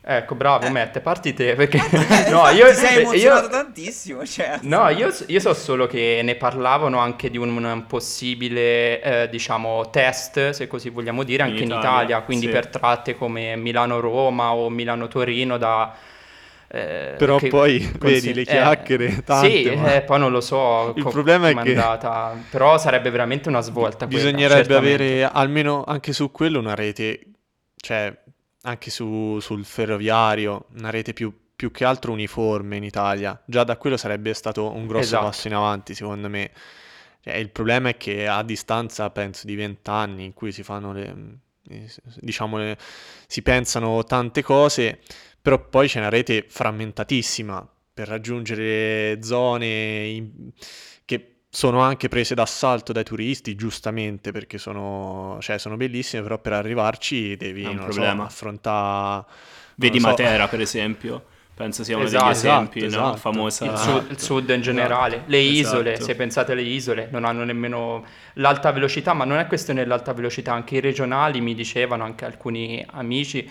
Ecco, 0.08 0.36
bravo, 0.36 0.68
Eh. 0.68 0.70
Matt, 0.70 1.00
parti 1.00 1.34
te 1.34 1.56
perché 1.56 1.78
Eh, 1.78 2.30
no, 2.30 2.48
io, 2.50 2.72
sei 2.74 2.94
io- 2.94 3.00
emozionato 3.02 3.48
tantissimo, 3.50 4.24
cioè. 4.24 4.60
No, 4.62 4.88
io, 4.90 5.12
io 5.26 5.40
so 5.40 5.54
solo 5.56 5.88
che 5.88 6.22
ne 6.24 6.36
parlavano 6.36 7.00
anche 7.00 7.32
di 7.32 7.38
un, 7.40 7.56
un 7.64 7.86
possibile, 7.88 9.02
eh, 9.02 9.30
diciamo, 9.30 9.90
test, 9.90 10.52
se 10.52 10.68
così 10.68 10.90
vogliamo 10.90 11.24
dire, 11.24 11.42
In 11.44 11.50
anche 11.50 11.64
in 11.64 11.70
Italia, 11.70 11.90
Italia, 11.90 12.22
quindi 12.22 12.46
sì. 12.46 12.52
per 12.52 12.68
tratte 12.68 13.16
come 13.16 13.56
Milano-Roma 13.56 14.54
o 14.54 14.70
Milano-Torino 14.70 15.58
da... 15.58 15.92
eh, 16.68 17.16
Però 17.18 17.38
che 17.38 17.48
poi, 17.48 17.80
consi- 17.98 18.28
vedi, 18.28 18.34
le 18.36 18.42
eh, 18.42 18.46
chiacchiere, 18.46 19.24
tante, 19.24 19.50
Sì, 19.50 19.76
ma- 19.76 19.96
eh, 19.96 20.02
poi 20.04 20.20
non 20.20 20.32
lo 20.32 20.42
so 20.42 20.94
Il 20.96 21.02
co- 21.02 21.10
problema 21.10 21.50
è 21.50 21.54
com'è 21.54 21.64
che- 21.64 21.70
andata, 21.72 22.38
però 22.52 22.78
sarebbe 22.78 23.10
veramente 23.10 23.50
una 23.50 23.62
svolta 23.62 24.06
quella, 24.06 24.22
Bisognerebbe 24.22 24.64
certamente. 24.66 24.94
avere 25.04 25.24
almeno 25.34 25.84
anche 25.84 26.14
su 26.14 26.30
quello 26.30 26.60
una 26.60 26.76
rete, 26.76 27.22
cioè 27.78 28.16
anche 28.66 28.90
su- 28.90 29.40
sul 29.40 29.64
ferroviario, 29.64 30.66
una 30.78 30.90
rete 30.90 31.14
più, 31.14 31.34
più 31.56 31.72
che 31.72 31.86
altro 31.86 32.12
uniforme 32.12 32.76
in 32.78 32.84
Italia. 32.84 33.40
Già 33.46 33.64
da 33.64 33.78
quello 33.78 33.96
sarebbe 33.98 34.34
stato 34.34 34.72
un 34.72 34.88
grosso 34.88 35.04
Esatto. 35.06 35.26
passo 35.26 35.48
in 35.48 35.54
avanti, 35.54 35.94
secondo 35.94 36.28
me. 36.30 36.52
Cioè, 37.22 37.36
il 37.36 37.50
problema 37.52 37.90
è 37.90 37.98
che 37.98 38.28
a 38.28 38.44
distanza, 38.44 39.10
penso, 39.10 39.46
di 39.48 39.56
vent'anni 39.56 40.26
in 40.26 40.34
cui 40.34 40.52
si 40.52 40.64
fanno 40.64 40.92
le, 40.94 41.16
eh, 41.70 41.90
diciamo, 42.20 42.58
le- 42.58 42.78
si 43.28 43.42
pensano 43.42 44.04
tante 44.04 44.42
cose, 44.44 45.00
però 45.42 45.60
poi 45.70 45.88
c'è 45.88 46.00
una 46.00 46.10
rete 46.10 46.46
frammentatissima 46.48 47.68
per 47.94 48.08
raggiungere 48.08 49.20
zone 49.24 50.06
in- 50.08 50.52
sono 51.56 51.80
anche 51.80 52.10
prese 52.10 52.36
d'assalto 52.36 52.92
dai 52.92 53.06
turisti, 53.06 53.56
giustamente, 53.56 54.34
perché 54.34 54.58
sono, 54.58 55.38
cioè, 55.40 55.58
sono 55.58 55.78
bellissime, 55.78 56.22
però 56.22 56.38
per 56.38 56.52
arrivarci 56.52 57.38
devi, 57.38 57.64
so, 57.92 58.04
affrontare... 58.04 59.24
Vedi 59.76 60.02
so. 60.02 60.08
Matera, 60.08 60.50
per 60.50 60.60
esempio. 60.60 61.24
Penso 61.54 61.86
sia 61.86 61.96
uno 61.96 62.08
Esatto, 62.08 62.24
degli 62.26 62.34
esempi, 62.34 62.84
esatto, 62.84 63.02
no? 63.02 63.08
esatto. 63.14 63.32
Famosa. 63.32 63.66
Il 63.66 63.78
sud, 63.78 64.12
il 64.12 64.20
sud 64.20 64.50
in 64.50 64.62
generale, 64.62 65.24
le 65.28 65.38
isole, 65.38 65.94
Esatto. 65.94 66.08
se 66.08 66.16
pensate 66.16 66.52
alle 66.52 66.62
isole, 66.62 67.08
non 67.10 67.24
hanno 67.24 67.46
nemmeno 67.46 68.04
l'alta 68.34 68.74
velocità, 68.74 69.14
ma 69.14 69.24
non 69.24 69.38
è 69.38 69.48
questione 69.48 69.80
dell'alta 69.80 70.12
velocità, 70.12 70.52
anche 70.52 70.76
i 70.76 70.82
regionali 70.82 71.40
mi 71.40 71.56
dicevano, 71.56 72.04
anche 72.04 72.26
alcuni 72.26 72.86
amici, 72.92 73.50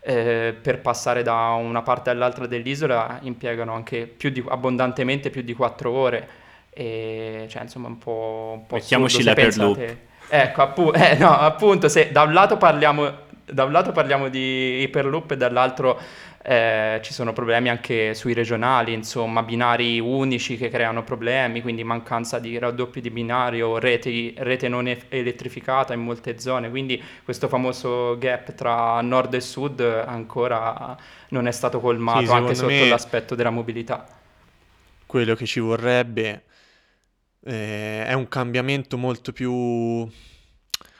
eh, 0.00 0.54
per 0.60 0.80
passare 0.82 1.22
da 1.22 1.52
una 1.52 1.80
parte 1.80 2.10
all'altra 2.10 2.46
dell'isola 2.46 3.18
impiegano 3.22 3.72
anche 3.72 4.06
più 4.06 4.28
di, 4.28 4.44
abbondantemente 4.46 5.30
più 5.30 5.40
di 5.40 5.54
quattro 5.54 5.90
ore, 5.92 6.28
e 6.70 7.46
cioè 7.48 7.62
insomma 7.62 7.88
un 7.88 7.98
po', 7.98 8.54
un 8.60 8.66
po' 8.66 8.76
Mettiamoci 8.76 9.22
se 9.22 9.22
l'Hyperloop. 9.22 9.76
pensate- 9.76 10.06
Ecco, 10.30 10.62
appu- 10.62 10.92
eh, 10.96 11.16
no, 11.16 11.30
appunto, 11.38 11.88
se 11.88 12.10
da 12.12 12.22
un 12.22 12.32
lato 12.34 12.56
parliamo, 12.58 13.26
da 13.44 13.64
un 13.64 13.72
lato 13.72 13.92
parliamo 13.92 14.28
di 14.28 14.80
Hyperloop 14.82 15.30
e 15.32 15.36
dall'altro 15.38 15.98
eh, 16.42 17.00
ci 17.02 17.12
sono 17.14 17.32
problemi 17.32 17.68
anche 17.70 18.14
sui 18.14 18.34
regionali, 18.34 18.92
insomma, 18.92 19.42
binari 19.42 19.98
unici 20.00 20.56
che 20.58 20.68
creano 20.68 21.02
problemi, 21.02 21.62
quindi 21.62 21.82
mancanza 21.82 22.38
di 22.38 22.58
raddoppi 22.58 23.00
di 23.00 23.10
binario, 23.10 23.78
reti- 23.78 24.34
rete 24.36 24.68
non 24.68 24.86
e- 24.88 25.02
elettrificata 25.08 25.94
in 25.94 26.00
molte 26.00 26.38
zone, 26.38 26.68
quindi 26.70 27.02
questo 27.24 27.48
famoso 27.48 28.16
gap 28.18 28.52
tra 28.54 29.00
nord 29.00 29.32
e 29.34 29.40
sud 29.40 29.80
ancora 29.80 30.96
non 31.30 31.46
è 31.46 31.52
stato 31.52 31.80
colmato 31.80 32.26
Sì, 32.26 32.32
anche 32.32 32.54
sotto 32.54 32.84
l'aspetto 32.84 33.34
della 33.34 33.50
mobilità. 33.50 34.06
quello 35.06 35.34
che 35.34 35.46
ci 35.46 35.60
vorrebbe 35.60 36.44
eh, 37.44 38.04
è 38.04 38.12
un 38.12 38.28
cambiamento 38.28 38.96
molto 38.98 39.32
più, 39.32 40.08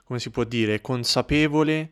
come 0.05 0.19
si 0.19 0.31
può 0.31 0.45
dire, 0.45 0.81
consapevole, 0.81 1.91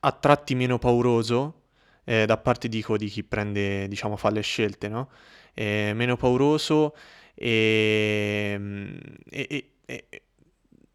a 0.00 0.12
tratti 0.12 0.54
meno 0.54 0.78
pauroso, 0.78 1.62
eh, 2.04 2.26
da 2.26 2.36
parte 2.36 2.68
dico 2.68 2.96
di 2.96 3.08
chi 3.08 3.24
prende, 3.24 3.88
diciamo, 3.88 4.16
fa 4.16 4.30
le 4.30 4.42
scelte, 4.42 4.88
no? 4.88 5.10
Eh, 5.54 5.92
meno 5.94 6.16
pauroso 6.16 6.94
e, 7.34 8.54
mm, 8.58 8.96
e- 9.30 9.46
e- 9.86 10.06
e- 10.10 10.22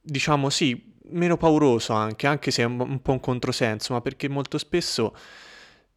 diciamo 0.01 0.49
sì, 0.49 0.93
meno 1.09 1.35
pauroso 1.37 1.93
anche, 1.93 2.27
anche 2.27 2.51
se 2.51 2.61
è 2.61 2.65
un, 2.65 2.79
un 2.79 3.01
po' 3.01 3.11
un 3.13 3.19
controsenso, 3.19 3.93
ma 3.93 4.01
perché 4.01 4.29
molto 4.29 4.57
spesso 4.57 5.15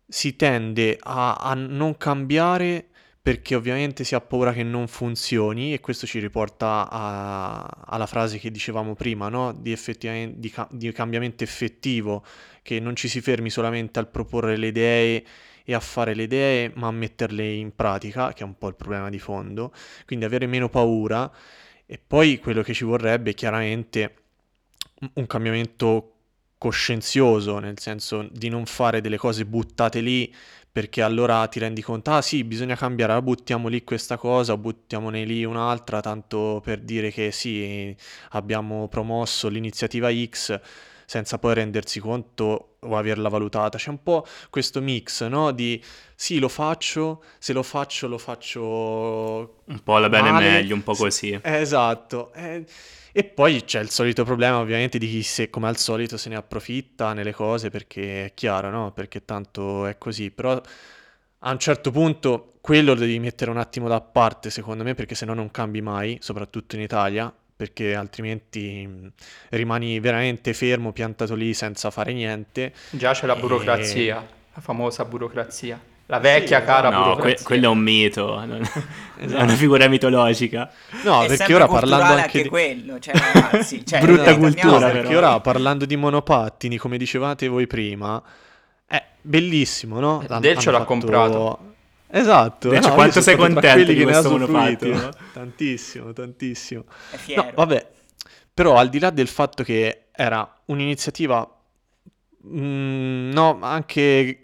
si 0.07 0.37
tende 0.37 0.98
a, 1.00 1.35
a 1.35 1.54
non 1.54 1.96
cambiare 1.96 2.88
perché 3.24 3.54
ovviamente 3.54 4.04
si 4.04 4.14
ha 4.14 4.20
paura 4.20 4.52
che 4.52 4.62
non 4.62 4.87
funzioni 4.87 5.72
e 5.72 5.80
questo 5.80 6.06
ci 6.06 6.18
riporta 6.18 6.87
a- 6.90 7.64
alla 7.87 8.04
frase 8.04 8.38
che 8.38 8.50
dicevamo 8.50 8.94
prima, 8.94 9.30
no? 9.30 9.54
Di, 9.54 9.74
di 10.37 10.52
di 10.68 10.92
cambiamento 10.92 11.42
effettivo, 11.42 12.22
che 12.60 12.80
non 12.80 12.94
ci 12.94 13.08
si 13.08 13.22
fermi 13.22 13.48
solamente 13.48 13.98
al 13.98 14.10
proporre 14.10 14.58
le 14.58 14.66
idee 14.66 15.24
e 15.64 15.72
a 15.72 15.80
fare 15.80 16.12
le 16.12 16.24
idee, 16.24 16.72
ma 16.74 16.88
a 16.88 16.90
metterle 16.90 17.50
in 17.50 17.74
pratica, 17.74 18.34
che 18.34 18.42
è 18.42 18.44
un 18.44 18.58
po' 18.58 18.68
il 18.68 18.74
problema 18.74 19.08
di 19.08 19.18
fondo, 19.18 19.72
quindi 20.04 20.26
avere 20.26 20.44
meno 20.46 20.68
paura 20.68 21.32
e 21.87 21.98
poi 21.98 22.38
quello 22.38 22.60
che 22.60 22.74
ci 22.74 22.84
vorrebbe 22.84 23.30
è 23.30 23.34
chiaramente 23.34 24.16
un 25.14 25.26
cambiamento 25.26 26.10
coscienzioso, 26.58 27.58
nel 27.58 27.78
senso 27.78 28.28
di 28.30 28.50
non 28.50 28.66
fare 28.66 29.00
delle 29.00 29.16
cose 29.16 29.46
buttate 29.46 30.00
lì 30.00 30.34
perché 30.74 31.02
allora 31.02 31.46
ti 31.46 31.60
rendi 31.60 31.82
conto, 31.82 32.10
ah 32.10 32.20
sì, 32.20 32.42
bisogna 32.42 32.74
cambiare, 32.74 33.22
buttiamo 33.22 33.68
lì 33.68 33.84
questa 33.84 34.16
cosa, 34.16 34.54
o 34.54 34.58
buttiamone 34.58 35.24
lì 35.24 35.44
un'altra, 35.44 36.00
tanto 36.00 36.60
per 36.64 36.80
dire 36.80 37.12
che 37.12 37.30
sì, 37.30 37.94
abbiamo 38.30 38.88
promosso 38.88 39.48
l'iniziativa 39.48 40.10
X 40.12 40.60
senza 41.06 41.38
poi 41.38 41.54
rendersi 41.54 42.00
conto 42.00 42.76
o 42.80 42.96
averla 42.96 43.28
valutata. 43.28 43.78
C'è 43.78 43.90
un 43.90 44.02
po' 44.02 44.26
questo 44.50 44.80
mix, 44.80 45.24
no? 45.28 45.52
Di 45.52 45.80
sì, 46.16 46.40
lo 46.40 46.48
faccio, 46.48 47.22
se 47.38 47.52
lo 47.52 47.62
faccio 47.62 48.08
lo 48.08 48.18
faccio 48.18 48.60
Un 49.66 49.80
po' 49.84 49.94
alla 49.96 50.08
bene 50.08 50.30
male. 50.30 50.48
meglio, 50.50 50.74
un 50.74 50.82
po' 50.82 50.94
Sì, 50.94 51.02
così. 51.02 51.40
esatto. 51.42 52.32
Eh, 52.32 52.64
e 53.16 53.22
poi 53.22 53.62
c'è 53.64 53.81
il 53.81 53.90
solito 53.90 54.24
problema 54.24 54.59
ovviamente 54.59 54.98
di 54.98 55.09
chi 55.09 55.22
se 55.22 55.48
come 55.48 55.68
al 55.68 55.77
solito 55.77 56.16
se 56.16 56.29
ne 56.29 56.35
approfitta 56.35 57.12
nelle 57.12 57.33
cose 57.33 57.70
perché 57.70 58.24
è 58.24 58.35
chiaro, 58.35 58.70
no? 58.70 58.90
Perché 58.92 59.24
tanto 59.24 59.87
è 59.87 59.96
così, 59.98 60.33
però 60.33 60.61
a 61.46 61.50
un 61.53 61.59
certo 61.61 61.92
punto 61.92 62.55
quello 62.61 62.94
lo 62.94 63.00
devi 63.00 63.20
mettere 63.20 63.50
un 63.53 63.59
attimo 63.59 63.87
da 63.87 64.00
parte 64.00 64.50
secondo 64.50 64.83
me 64.83 64.94
perché 64.94 65.14
sennò 65.14 65.33
non 65.33 65.50
cambi 65.53 65.81
mai, 65.81 66.18
soprattutto 66.20 66.74
in 66.74 66.81
Italia, 66.83 67.33
perché 67.57 67.94
altrimenti 67.94 69.12
rimani 69.50 70.00
veramente 70.00 70.53
fermo, 70.53 70.92
piantato 70.92 71.37
lì 71.37 71.55
senza 71.55 71.90
fare 71.92 72.12
niente. 72.12 72.72
Già 72.90 73.12
c'è 73.12 73.27
la 73.27 73.37
E- 73.37 73.40
burocrazia, 73.40 74.27
la 74.55 74.61
famosa 74.61 75.05
burocrazia, 75.05 75.81
la 76.06 76.18
vecchia 76.18 76.60
Sì, 76.60 76.64
cara 76.66 76.90
No, 76.90 77.16
que- 77.16 77.38
quello 77.42 77.64
è 77.66 77.68
un 77.68 77.78
mito, 77.78 78.34
non- 78.44 78.60
è 78.62 79.24
Esatto. 79.24 79.42
una 79.42 79.54
figura 79.54 79.88
mitologica. 79.88 80.70
No, 81.04 81.22
è 81.22 81.28
perché 81.28 81.54
ora 81.54 81.66
parlando 81.66 82.20
anche 82.20 82.42
di... 82.42 82.48
quello, 82.48 82.98
cioè 82.98 83.14
ragazzi, 83.16 83.84
cioè, 83.86 84.00
Brutta 84.00 84.24
dai, 84.24 84.36
cultura, 84.38 84.70
No, 84.72 84.78
però. 84.78 84.92
perché 84.92 85.16
ora 85.16 85.40
parlando 85.40 85.84
di 85.86 85.96
monopattini, 85.96 86.76
come 86.76 86.98
dicevate 86.98 87.48
voi 87.48 87.66
prima, 87.66 88.22
è 88.86 89.02
bellissimo, 89.20 89.98
no? 90.00 90.20
Eh, 90.22 90.26
Han- 90.28 90.40
Del 90.40 90.58
ce 90.58 90.70
l'ha 90.70 90.84
comprato. 90.84 91.72
Esatto. 92.08 92.68
Del 92.68 92.80
no, 92.82 92.92
quanto 92.94 93.20
sei 93.20 93.36
contento 93.36 93.92
di 93.92 94.02
questo 94.02 94.30
monopattino? 94.30 95.08
Tantissimo, 95.32 96.12
tantissimo. 96.12 96.84
È 97.10 97.16
fiero. 97.16 97.42
No, 97.44 97.50
vabbè, 97.54 97.90
però 98.52 98.76
al 98.76 98.88
di 98.88 98.98
là 99.00 99.10
del 99.10 99.26
fatto 99.26 99.62
che 99.64 100.04
era 100.12 100.48
un'iniziativa, 100.66 101.48
mm, 102.46 103.30
no, 103.32 103.58
anche 103.62 104.43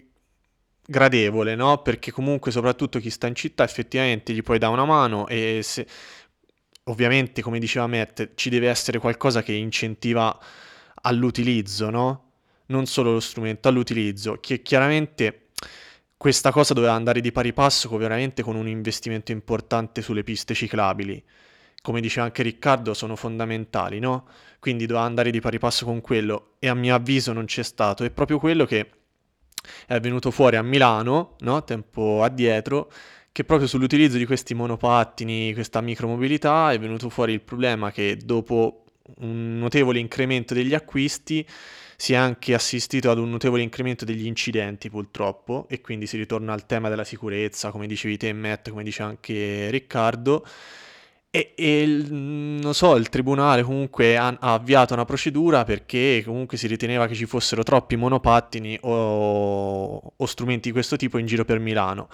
gradevole, 0.91 1.55
no? 1.55 1.81
Perché 1.81 2.11
comunque 2.11 2.51
soprattutto 2.51 2.99
chi 2.99 3.09
sta 3.09 3.25
in 3.25 3.33
città 3.33 3.63
effettivamente 3.63 4.33
gli 4.33 4.43
puoi 4.43 4.59
dare 4.59 4.73
una 4.73 4.85
mano 4.85 5.27
e 5.27 5.61
se... 5.63 5.87
Ovviamente, 6.85 7.43
come 7.43 7.59
diceva 7.59 7.85
Matt, 7.85 8.31
ci 8.33 8.49
deve 8.49 8.67
essere 8.67 8.97
qualcosa 8.97 9.43
che 9.43 9.53
incentiva 9.53 10.37
all'utilizzo, 11.03 11.89
no? 11.91 12.31
Non 12.67 12.87
solo 12.87 13.13
lo 13.13 13.19
strumento, 13.19 13.67
all'utilizzo, 13.67 14.39
che 14.41 14.61
chiaramente 14.63 15.49
questa 16.17 16.51
cosa 16.51 16.73
doveva 16.73 16.93
andare 16.93 17.21
di 17.21 17.31
pari 17.31 17.53
passo 17.53 17.87
con, 17.87 17.99
veramente 17.99 18.41
con 18.41 18.55
un 18.55 18.67
investimento 18.67 19.31
importante 19.31 20.01
sulle 20.01 20.23
piste 20.23 20.55
ciclabili. 20.55 21.23
Come 21.81 22.01
diceva 22.01 22.25
anche 22.25 22.43
Riccardo, 22.43 22.93
sono 22.95 23.15
fondamentali, 23.15 23.99
no? 23.99 24.27
Quindi 24.59 24.85
doveva 24.87 25.05
andare 25.05 25.31
di 25.31 25.39
pari 25.39 25.59
passo 25.59 25.85
con 25.85 26.01
quello 26.01 26.55
e 26.59 26.67
a 26.67 26.73
mio 26.73 26.95
avviso 26.95 27.31
non 27.31 27.45
c'è 27.45 27.63
stato. 27.63 28.03
È 28.03 28.09
proprio 28.09 28.39
quello 28.39 28.65
che 28.65 29.00
è 29.87 29.99
venuto 29.99 30.31
fuori 30.31 30.55
a 30.55 30.61
Milano, 30.61 31.35
no? 31.39 31.63
Tempo 31.63 32.23
addietro, 32.23 32.91
che 33.31 33.43
proprio 33.43 33.67
sull'utilizzo 33.67 34.17
di 34.17 34.25
questi 34.25 34.53
monopattini, 34.53 35.53
questa 35.53 35.81
micromobilità, 35.81 36.71
è 36.71 36.79
venuto 36.79 37.09
fuori 37.09 37.33
il 37.33 37.41
problema 37.41 37.91
che 37.91 38.17
dopo 38.17 38.83
un 39.19 39.57
notevole 39.59 39.99
incremento 39.99 40.53
degli 40.53 40.73
acquisti 40.73 41.45
si 41.95 42.13
è 42.13 42.15
anche 42.15 42.53
assistito 42.53 43.11
ad 43.11 43.19
un 43.19 43.29
notevole 43.29 43.61
incremento 43.61 44.05
degli 44.05 44.25
incidenti 44.25 44.89
purtroppo 44.89 45.67
e 45.69 45.81
quindi 45.81 46.07
si 46.07 46.17
ritorna 46.17 46.51
al 46.51 46.65
tema 46.65 46.89
della 46.89 47.03
sicurezza, 47.03 47.69
come 47.69 47.85
dicevi 47.85 48.17
te 48.17 48.33
Matt, 48.33 48.69
come 48.69 48.83
dice 48.83 49.03
anche 49.03 49.69
Riccardo 49.69 50.43
e, 51.33 51.53
e 51.55 51.85
non 52.09 52.73
so, 52.73 52.97
il 52.97 53.07
tribunale 53.07 53.63
comunque 53.63 54.17
ha, 54.17 54.27
ha, 54.27 54.53
avviato 54.53 54.93
una 54.93 55.05
procedura 55.05 55.63
perché 55.63 56.21
comunque 56.25 56.57
si 56.57 56.67
riteneva 56.67 57.07
che 57.07 57.15
ci 57.15 57.25
fossero 57.25 57.63
troppi 57.63 57.95
monopattini 57.95 58.77
o, 58.81 60.13
o 60.17 60.25
strumenti 60.25 60.67
di 60.67 60.73
questo 60.73 60.97
tipo 60.97 61.17
in 61.17 61.25
giro 61.25 61.45
per 61.45 61.59
Milano. 61.59 62.09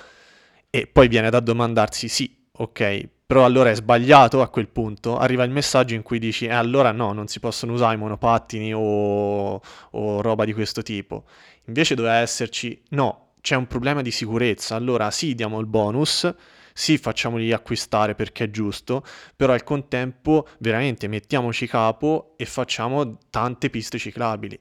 E 0.70 0.86
poi 0.86 1.08
viene 1.08 1.32
da 1.32 1.40
domandarsi, 1.40 2.08
sì, 2.08 2.32
ok, 2.52 3.10
però 3.26 3.44
allora 3.44 3.72
è 3.72 3.76
sbagliato 3.76 4.42
a 4.44 4.50
quel 4.50 4.68
punto, 4.68 5.18
arriva 5.18 5.44
il 5.44 5.52
messaggio 5.52 5.96
in 5.96 6.04
cui 6.04 6.20
dici, 6.20 6.46
eh 6.46 6.54
allora 6.54 6.92
no, 6.92 7.12
non 7.12 7.28
si 7.28 7.40
possono 7.40 7.74
usare 7.74 7.96
i 7.96 7.98
monopattini 7.98 8.72
o, 8.74 9.60
o 9.92 10.22
roba 10.22 10.46
di 10.46 10.54
questo 10.54 10.84
tipo. 10.84 11.26
Invece 11.66 11.96
doveva 11.96 12.18
esserci, 12.18 12.80
no, 12.90 13.34
c'è 13.42 13.56
un 13.56 13.66
problema 13.66 14.04
di 14.04 14.12
sicurezza, 14.12 14.76
allora 14.76 15.10
sì, 15.10 15.34
diamo 15.34 15.60
il 15.60 15.66
bonus, 15.66 16.32
sì, 16.78 17.00
facciamoli 17.00 17.52
acquistare 17.52 18.14
perché 18.14 18.44
è 18.44 18.52
giusto, 18.52 19.04
però 19.36 19.54
al 19.54 19.64
contempo 19.64 20.48
veramente 20.60 21.08
mettiamoci 21.08 21.66
capo 21.66 22.36
e 22.38 22.46
facciamo 22.46 23.18
tante 23.32 23.72
piste 23.72 23.98
ciclabili. 23.98 24.60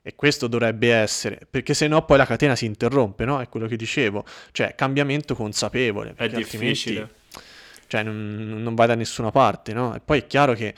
E 0.00 0.14
questo 0.14 0.46
dovrebbe 0.46 0.92
essere, 0.92 1.48
perché 1.50 1.74
se 1.74 1.88
no 1.88 2.04
poi 2.04 2.16
la 2.16 2.26
catena 2.26 2.54
si 2.54 2.64
interrompe, 2.64 3.24
no? 3.24 3.40
È 3.40 3.48
quello 3.48 3.66
che 3.66 3.74
dicevo, 3.74 4.24
cioè 4.52 4.76
cambiamento 4.76 5.34
consapevole. 5.34 6.14
È 6.16 6.28
difficile. 6.28 7.10
Cioè 7.88 8.04
non, 8.04 8.62
non 8.62 8.76
vai 8.76 8.86
da 8.86 8.94
nessuna 8.94 9.32
parte, 9.32 9.72
no? 9.72 9.96
E 9.96 10.00
poi 10.00 10.20
è 10.20 10.26
chiaro 10.28 10.52
che 10.52 10.72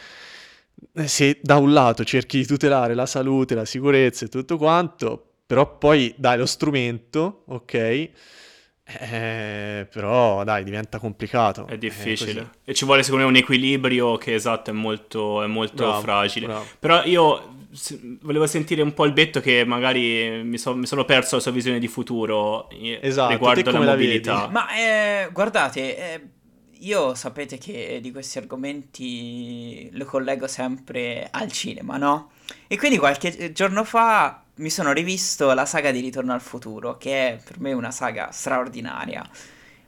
eh, 0.94 1.06
se 1.06 1.40
da 1.42 1.56
un 1.56 1.74
lato 1.74 2.04
cerchi 2.04 2.38
di 2.38 2.46
tutelare 2.46 2.94
la 2.94 3.04
salute, 3.04 3.54
la 3.54 3.66
sicurezza 3.66 4.24
e 4.24 4.28
tutto 4.28 4.56
quanto, 4.56 5.32
però 5.44 5.76
poi 5.76 6.14
dai 6.16 6.38
lo 6.38 6.46
strumento, 6.46 7.42
ok? 7.48 8.10
Eh, 8.98 9.86
però 9.90 10.44
dai, 10.44 10.64
diventa 10.64 10.98
complicato. 10.98 11.66
È 11.66 11.78
difficile. 11.78 12.50
È 12.64 12.70
e 12.70 12.74
ci 12.74 12.84
vuole 12.84 13.02
secondo 13.02 13.24
me 13.24 13.30
un 13.30 13.36
equilibrio 13.36 14.16
che 14.16 14.34
esatto 14.34 14.70
è 14.70 14.72
molto, 14.72 15.42
è 15.42 15.46
molto 15.46 15.84
bravo, 15.84 16.00
fragile. 16.00 16.46
Bravo. 16.46 16.66
Però 16.78 17.04
io 17.04 17.58
volevo 18.22 18.46
sentire 18.46 18.82
un 18.82 18.92
po' 18.94 19.04
il 19.04 19.12
betto 19.12 19.40
che 19.40 19.64
magari 19.64 20.42
mi, 20.42 20.58
so, 20.58 20.74
mi 20.74 20.86
sono 20.86 21.04
perso 21.04 21.36
la 21.36 21.40
sua 21.40 21.52
visione 21.52 21.78
di 21.78 21.86
futuro 21.86 22.68
esatto, 22.70 23.30
riguardo 23.30 23.70
la 23.70 23.80
mobilità. 23.80 24.32
La 24.32 24.48
Ma 24.48 24.66
eh, 24.76 25.28
guardate, 25.32 25.96
eh, 25.96 26.20
io 26.80 27.14
sapete 27.14 27.58
che 27.58 28.00
di 28.02 28.10
questi 28.10 28.38
argomenti 28.38 29.88
lo 29.92 30.04
collego 30.04 30.46
sempre 30.46 31.28
al 31.30 31.52
cinema, 31.52 31.96
no? 31.96 32.30
E 32.66 32.76
quindi 32.76 32.98
qualche 32.98 33.52
giorno 33.52 33.84
fa 33.84 34.42
mi 34.60 34.70
sono 34.70 34.92
rivisto 34.92 35.52
la 35.54 35.64
saga 35.64 35.90
di 35.90 36.00
Ritorno 36.00 36.32
al 36.32 36.40
futuro, 36.40 36.96
che 36.98 37.28
è 37.28 37.40
per 37.42 37.58
me 37.60 37.72
una 37.72 37.90
saga 37.90 38.30
straordinaria. 38.30 39.28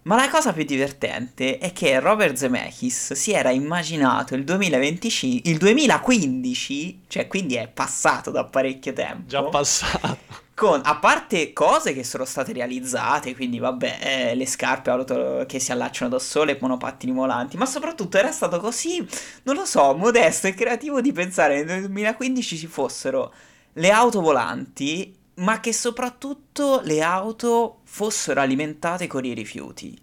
Ma 0.04 0.16
la 0.16 0.28
cosa 0.28 0.52
più 0.52 0.64
divertente 0.64 1.58
è 1.58 1.72
che 1.72 2.00
Robert 2.00 2.34
Zemeckis 2.34 3.12
si 3.12 3.32
era 3.32 3.50
immaginato 3.50 4.34
il 4.34 4.42
2025, 4.42 5.48
il 5.48 5.58
2015, 5.58 7.02
cioè 7.06 7.28
quindi 7.28 7.54
è 7.54 7.68
passato 7.68 8.32
da 8.32 8.44
parecchio 8.44 8.92
tempo. 8.92 9.28
Già 9.28 9.44
passato. 9.44 10.40
Con, 10.54 10.80
a 10.84 10.96
parte 10.96 11.52
cose 11.52 11.92
che 11.92 12.02
sono 12.02 12.24
state 12.24 12.52
realizzate, 12.52 13.34
quindi 13.34 13.58
vabbè, 13.58 13.98
eh, 14.00 14.34
le 14.34 14.46
scarpe 14.46 14.90
auto 14.90 15.44
che 15.46 15.58
si 15.58 15.70
allacciano 15.70 16.10
da 16.10 16.18
sole, 16.18 16.58
monopattini 16.60 17.12
volanti, 17.12 17.56
ma 17.56 17.66
soprattutto 17.66 18.18
era 18.18 18.32
stato 18.32 18.58
così, 18.58 19.06
non 19.44 19.54
lo 19.54 19.64
so, 19.64 19.94
modesto 19.94 20.48
e 20.48 20.54
creativo 20.54 21.00
di 21.00 21.12
pensare 21.12 21.58
che 21.58 21.64
nel 21.64 21.80
2015 21.82 22.56
ci 22.56 22.66
fossero 22.66 23.32
le 23.74 23.90
auto 23.90 24.20
volanti, 24.20 25.14
ma 25.34 25.60
che 25.60 25.72
soprattutto 25.72 26.80
le 26.84 27.02
auto 27.02 27.80
fossero 27.84 28.40
alimentate 28.40 29.06
con 29.06 29.24
i 29.24 29.32
rifiuti. 29.32 29.98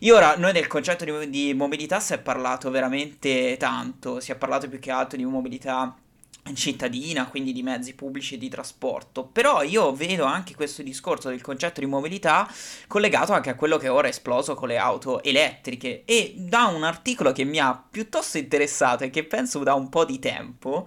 Io 0.00 0.14
ora, 0.14 0.36
noi 0.36 0.52
del 0.52 0.66
concetto 0.66 1.04
di, 1.04 1.30
di 1.30 1.54
mobilità 1.54 2.00
si 2.00 2.12
è 2.12 2.18
parlato 2.18 2.70
veramente 2.70 3.56
tanto, 3.58 4.20
si 4.20 4.30
è 4.30 4.36
parlato 4.36 4.68
più 4.68 4.78
che 4.78 4.90
altro 4.90 5.16
di 5.16 5.24
mobilità 5.24 5.96
cittadina, 6.54 7.26
quindi 7.26 7.52
di 7.52 7.62
mezzi 7.62 7.94
pubblici 7.94 8.34
e 8.34 8.38
di 8.38 8.48
trasporto. 8.48 9.24
Però 9.24 9.62
io 9.62 9.92
vedo 9.92 10.24
anche 10.24 10.54
questo 10.54 10.82
discorso 10.82 11.28
del 11.28 11.40
concetto 11.40 11.80
di 11.80 11.86
mobilità 11.86 12.48
collegato 12.86 13.32
anche 13.32 13.50
a 13.50 13.54
quello 13.54 13.78
che 13.78 13.88
ora 13.88 14.06
è 14.06 14.10
esploso 14.10 14.54
con 14.54 14.68
le 14.68 14.76
auto 14.76 15.22
elettriche 15.22 16.02
e 16.04 16.34
da 16.36 16.66
un 16.66 16.84
articolo 16.84 17.32
che 17.32 17.44
mi 17.44 17.58
ha 17.58 17.82
piuttosto 17.90 18.38
interessato 18.38 19.04
e 19.04 19.10
che 19.10 19.24
penso 19.24 19.62
da 19.62 19.74
un 19.74 19.88
po' 19.88 20.04
di 20.04 20.18
tempo 20.18 20.86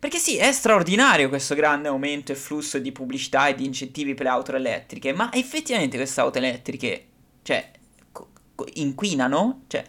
perché 0.00 0.16
sì, 0.16 0.38
è 0.38 0.50
straordinario 0.50 1.28
questo 1.28 1.54
grande 1.54 1.88
aumento 1.88 2.32
e 2.32 2.34
flusso 2.34 2.78
di 2.78 2.90
pubblicità 2.90 3.48
e 3.48 3.54
di 3.54 3.66
incentivi 3.66 4.14
per 4.14 4.24
le 4.24 4.32
auto 4.32 4.56
elettriche, 4.56 5.12
ma 5.12 5.30
effettivamente 5.30 5.98
queste 5.98 6.22
auto 6.22 6.38
elettriche, 6.38 7.06
cioè, 7.42 7.70
co- 8.10 8.30
co- 8.54 8.66
inquinano? 8.74 9.64
Cioè, 9.66 9.84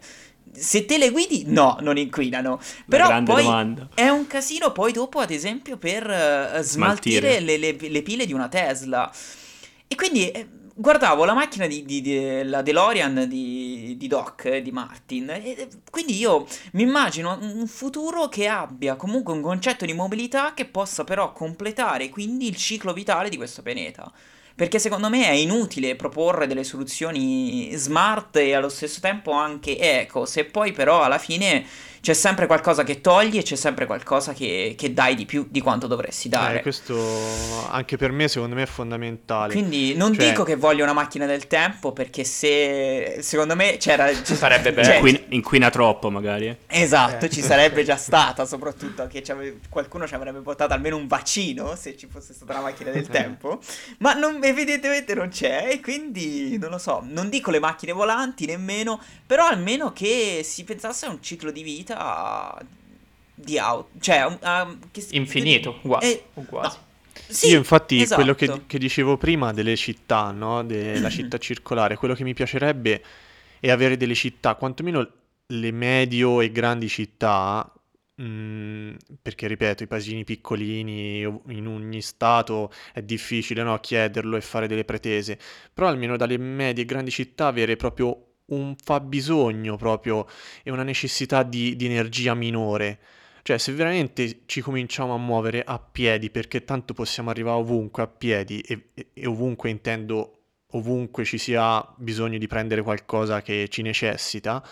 se 0.52 0.84
te 0.84 0.97
le 0.97 1.12
guidi, 1.12 1.45
no, 1.47 1.78
non 1.80 1.97
inquinano. 1.97 2.60
Però 2.89 3.24
poi 3.24 3.43
domanda. 3.43 3.88
è 3.95 4.10
un 4.10 4.28
casino 4.28 4.74
poi 4.74 4.91
dopo, 4.91 5.19
ad 5.19 5.32
esempio, 5.32 5.78
per 5.78 6.04
uh, 6.04 6.62
smaltire, 6.62 6.62
smaltire. 6.65 7.39
Le, 7.39 7.58
le, 7.58 7.78
le, 7.80 8.02
pile 8.02 8.26
di 8.26 8.34
una 8.34 8.50
Tesla. 8.50 9.10
E 9.88 9.95
quindi... 9.95 10.30
Eh, 10.30 10.47
guardavo 10.75 11.25
la 11.25 11.34
macchina 11.34 11.67
di, 11.67 11.84
di, 11.84 12.01
di 12.01 12.43
la 12.43 12.62
DeLorean 12.62 13.25
di, 13.27 13.95
di 13.97 14.07
Doc, 14.07 14.45
eh, 14.45 14.62
di 14.62 14.71
Martin, 14.71 15.29
e 15.29 15.67
quindi 15.89 16.17
io 16.17 16.47
mi 16.73 16.84
immagino 16.84 17.38
un 17.41 17.67
futuro 17.67 18.27
che 18.27 18.47
abbia 18.47 18.95
comunque 18.95 19.34
un 19.34 19.41
concetto 19.41 19.86
di 19.86 19.93
mobilità 19.93 20.53
che 20.53 20.65
possa 20.65 21.03
però 21.03 21.34
completare 21.34 22.10
quindi 22.10 22.47
il 22.47 22.55
ciclo 22.55 22.93
vitale 22.93 23.29
di 23.29 23.38
questo 23.38 23.62
pianeta. 23.62 24.12
Perché 24.55 24.79
secondo 24.79 25.09
me 25.09 25.25
è 25.27 25.31
inutile 25.31 25.95
proporre 25.95 26.47
delle 26.47 26.63
soluzioni 26.63 27.71
smart 27.73 28.35
e 28.37 28.53
allo 28.53 28.69
stesso 28.69 28.99
tempo 28.99 29.31
anche 29.31 29.77
eco, 29.77 30.25
se 30.25 30.45
poi 30.45 30.71
però 30.71 31.01
alla 31.01 31.17
fine 31.17 31.65
c'è 32.01 32.13
sempre 32.13 32.47
qualcosa 32.47 32.83
che 32.83 32.99
togli 32.99 33.37
e 33.37 33.43
c'è 33.43 33.55
sempre 33.55 33.85
qualcosa 33.85 34.33
che, 34.33 34.73
che 34.75 34.91
dai 34.91 35.13
di 35.13 35.27
più 35.27 35.45
di 35.49 35.61
quanto 35.61 35.85
dovresti 35.85 36.29
dare. 36.29 36.57
Eh, 36.57 36.61
questo 36.63 36.97
anche 37.69 37.95
per 37.95 38.11
me 38.11 38.27
secondo 38.27 38.55
me 38.55 38.63
è 38.63 38.65
fondamentale. 38.65 39.53
Quindi 39.53 39.93
non 39.93 40.13
cioè... 40.15 40.27
dico 40.27 40.43
che 40.43 40.55
voglio 40.55 40.83
una 40.83 40.93
macchina 40.93 41.27
del 41.27 41.45
tempo 41.45 41.91
perché 41.91 42.23
se 42.23 43.19
secondo 43.21 43.55
me 43.55 43.77
c'era... 43.77 44.11
Ci 44.11 44.35
sarebbe 44.35 44.73
bello. 44.73 44.85
Cioè, 44.85 44.95
inquina, 44.95 45.19
inquina, 45.29 45.69
troppo 45.69 46.09
magari. 46.09 46.57
Esatto, 46.65 47.25
eh. 47.25 47.29
ci 47.29 47.41
sarebbe 47.41 47.83
già 47.83 47.97
stata 47.97 48.45
soprattutto 48.45 49.05
che 49.05 49.23
qualcuno 49.69 50.07
ci 50.07 50.15
avrebbe 50.15 50.39
portato 50.39 50.73
almeno 50.73 50.97
un 50.97 51.05
vaccino 51.05 51.75
se 51.75 51.95
ci 51.95 52.07
fosse 52.11 52.33
stata 52.33 52.53
una 52.53 52.63
macchina 52.63 52.89
del 52.89 53.07
tempo. 53.07 53.59
Ma 53.99 54.13
non, 54.13 54.39
evidentemente 54.47 55.13
non 55.13 55.30
c'è 55.30 55.69
e 55.71 55.80
quindi 55.80 56.58
non 56.58 56.69
lo 56.69 56.77
so, 56.77 57.04
non 57.06 57.30
dico 57.30 57.51
le 57.51 57.60
macchine 57.60 57.91
volanti 57.91 58.45
nemmeno, 58.45 59.01
però 59.25 59.47
almeno 59.47 59.93
che 59.93 60.41
si 60.43 60.63
pensasse 60.63 61.06
a 61.06 61.10
un 61.10 61.21
ciclo 61.21 61.51
di 61.51 61.63
vita 61.63 62.58
di 63.34 63.58
auto, 63.58 63.89
cioè 63.99 64.25
uh, 64.25 64.77
che, 64.91 65.06
infinito, 65.12 65.80
uguale, 65.82 66.06
eh, 66.06 66.25
quasi. 66.45 66.77
No. 66.77 66.89
Sì, 67.27 67.47
Io 67.47 67.58
infatti 67.58 68.01
esatto. 68.01 68.21
quello 68.21 68.36
che, 68.36 68.65
che, 68.67 68.77
dicevo 68.77 69.17
prima 69.17 69.54
delle 69.54 69.75
città, 69.75 70.32
no? 70.32 70.63
della 70.63 71.10
città 71.12 71.38
circolare, 71.38 71.95
quello 71.95 72.13
che 72.13 72.23
mi 72.23 72.34
piacerebbe 72.34 73.01
è 73.60 73.69
avere 73.69 73.97
delle 73.97 74.15
città, 74.15 74.56
quantomeno 74.56 75.08
le 75.47 75.71
medio 75.71 76.41
e 76.41 76.51
grandi 76.51 76.88
città, 76.88 77.69
mm, 78.21 78.95
perché 79.21 79.47
ripeto, 79.47 79.84
i 79.84 79.88
paesini 79.88 80.23
piccolini 80.23 81.21
in 81.21 81.67
ogni 81.67 82.01
stato 82.01 82.71
è 82.93 83.01
difficile 83.01 83.63
no? 83.63 83.77
chiederlo 83.79 84.38
e 84.38 84.41
fare 84.41 84.67
delle 84.67 84.86
pretese, 84.86 85.39
però 85.73 85.88
almeno 85.88 86.17
dalle 86.17 86.38
medie 86.38 86.84
e 86.84 86.86
grandi 86.86 87.12
città 87.12 87.47
avere 87.47 87.75
proprio 87.75 88.25
un 88.51 88.75
fabbisogno 88.81 89.75
proprio 89.77 90.25
e 90.63 90.71
una 90.71 90.84
necessità 90.84 91.43
di, 91.43 91.75
di 91.75 91.86
energia 91.86 92.34
minore. 92.34 92.99
Cioè, 93.43 93.57
se 93.57 93.71
veramente 93.73 94.41
ci 94.45 94.62
cominciamo 94.62 95.15
a 95.15 95.17
muovere 95.17 95.63
a 95.63 95.79
piedi, 95.79 96.29
perché 96.29 96.63
tanto 96.63 96.93
possiamo 96.93 97.31
arrivare 97.31 97.57
ovunque 97.57 98.03
a 98.03 98.07
piedi, 98.07 98.62
e, 98.62 98.89
e, 98.93 99.07
e, 99.13 99.25
ovunque 99.25 99.69
intendo 99.69 100.36
ovunque 100.73 101.25
ci 101.25 101.38
sia 101.38 101.86
bisogno 101.97 102.38
di 102.38 102.47
prendere 102.47 102.81
qualcosa 102.81 103.41
che 103.41 103.67
ci 103.69 103.81
necessita, 103.81 104.63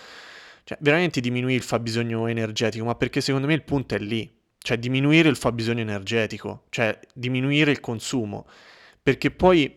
cioè 0.69 0.77
veramente 0.81 1.19
diminuire 1.19 1.57
il 1.57 1.63
fabbisogno 1.63 2.27
energetico, 2.27 2.85
ma 2.85 2.93
perché 2.93 3.21
secondo 3.21 3.47
me 3.47 3.55
il 3.55 3.63
punto 3.63 3.95
è 3.95 3.97
lì, 3.97 4.31
cioè 4.59 4.77
diminuire 4.77 5.27
il 5.27 5.35
fabbisogno 5.35 5.79
energetico, 5.79 6.65
cioè 6.69 6.99
diminuire 7.11 7.71
il 7.71 7.79
consumo, 7.79 8.45
perché 9.01 9.31
poi 9.31 9.75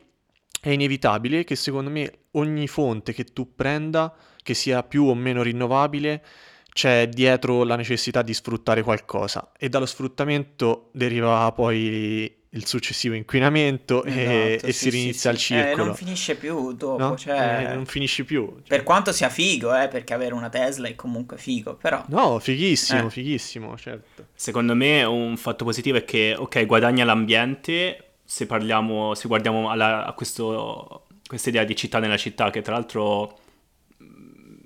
è 0.60 0.68
inevitabile 0.68 1.44
che 1.44 1.56
secondo 1.56 1.88
me 1.88 2.12
ogni 2.32 2.68
fonte 2.68 3.14
che 3.14 3.24
tu 3.24 3.54
prenda, 3.54 4.14
che 4.42 4.52
sia 4.52 4.82
più 4.82 5.04
o 5.04 5.14
meno 5.14 5.40
rinnovabile, 5.42 6.22
c'è 6.70 7.08
dietro 7.08 7.64
la 7.64 7.76
necessità 7.76 8.20
di 8.20 8.34
sfruttare 8.34 8.82
qualcosa. 8.82 9.50
E 9.56 9.70
dallo 9.70 9.86
sfruttamento 9.86 10.90
deriva 10.92 11.50
poi 11.52 12.41
il 12.54 12.66
successivo 12.66 13.14
inquinamento 13.14 14.04
esatto, 14.04 14.20
e, 14.20 14.60
e 14.62 14.72
sì, 14.72 14.78
si 14.78 14.90
rinizia 14.90 15.30
sì, 15.30 15.36
il 15.36 15.42
circolo. 15.42 15.82
Eh, 15.82 15.86
non 15.86 15.94
finisce 15.94 16.34
più 16.34 16.72
dopo, 16.72 17.02
no? 17.02 17.16
cioè... 17.16 17.68
eh, 17.70 17.74
non 17.74 17.86
finisce 17.86 18.24
più. 18.24 18.46
Cioè... 18.46 18.68
Per 18.68 18.82
quanto 18.82 19.10
sia 19.12 19.30
figo, 19.30 19.74
eh, 19.74 19.88
perché 19.88 20.12
avere 20.12 20.34
una 20.34 20.50
Tesla 20.50 20.88
è 20.88 20.94
comunque 20.94 21.38
figo, 21.38 21.76
però... 21.76 22.04
No, 22.08 22.38
fighissimo, 22.38 23.06
eh. 23.06 23.10
fighissimo, 23.10 23.76
certo. 23.78 24.26
Secondo 24.34 24.74
me 24.74 25.02
un 25.04 25.36
fatto 25.38 25.64
positivo 25.64 25.96
è 25.96 26.04
che, 26.04 26.34
ok, 26.36 26.66
guadagna 26.66 27.04
l'ambiente, 27.04 28.16
se 28.22 28.44
parliamo, 28.44 29.14
se 29.14 29.28
guardiamo 29.28 29.70
alla, 29.70 30.04
a 30.04 30.12
questo, 30.12 31.06
questa 31.26 31.48
idea 31.48 31.64
di 31.64 31.74
città 31.74 32.00
nella 32.00 32.18
città, 32.18 32.50
che 32.50 32.60
tra 32.60 32.74
l'altro 32.74 33.38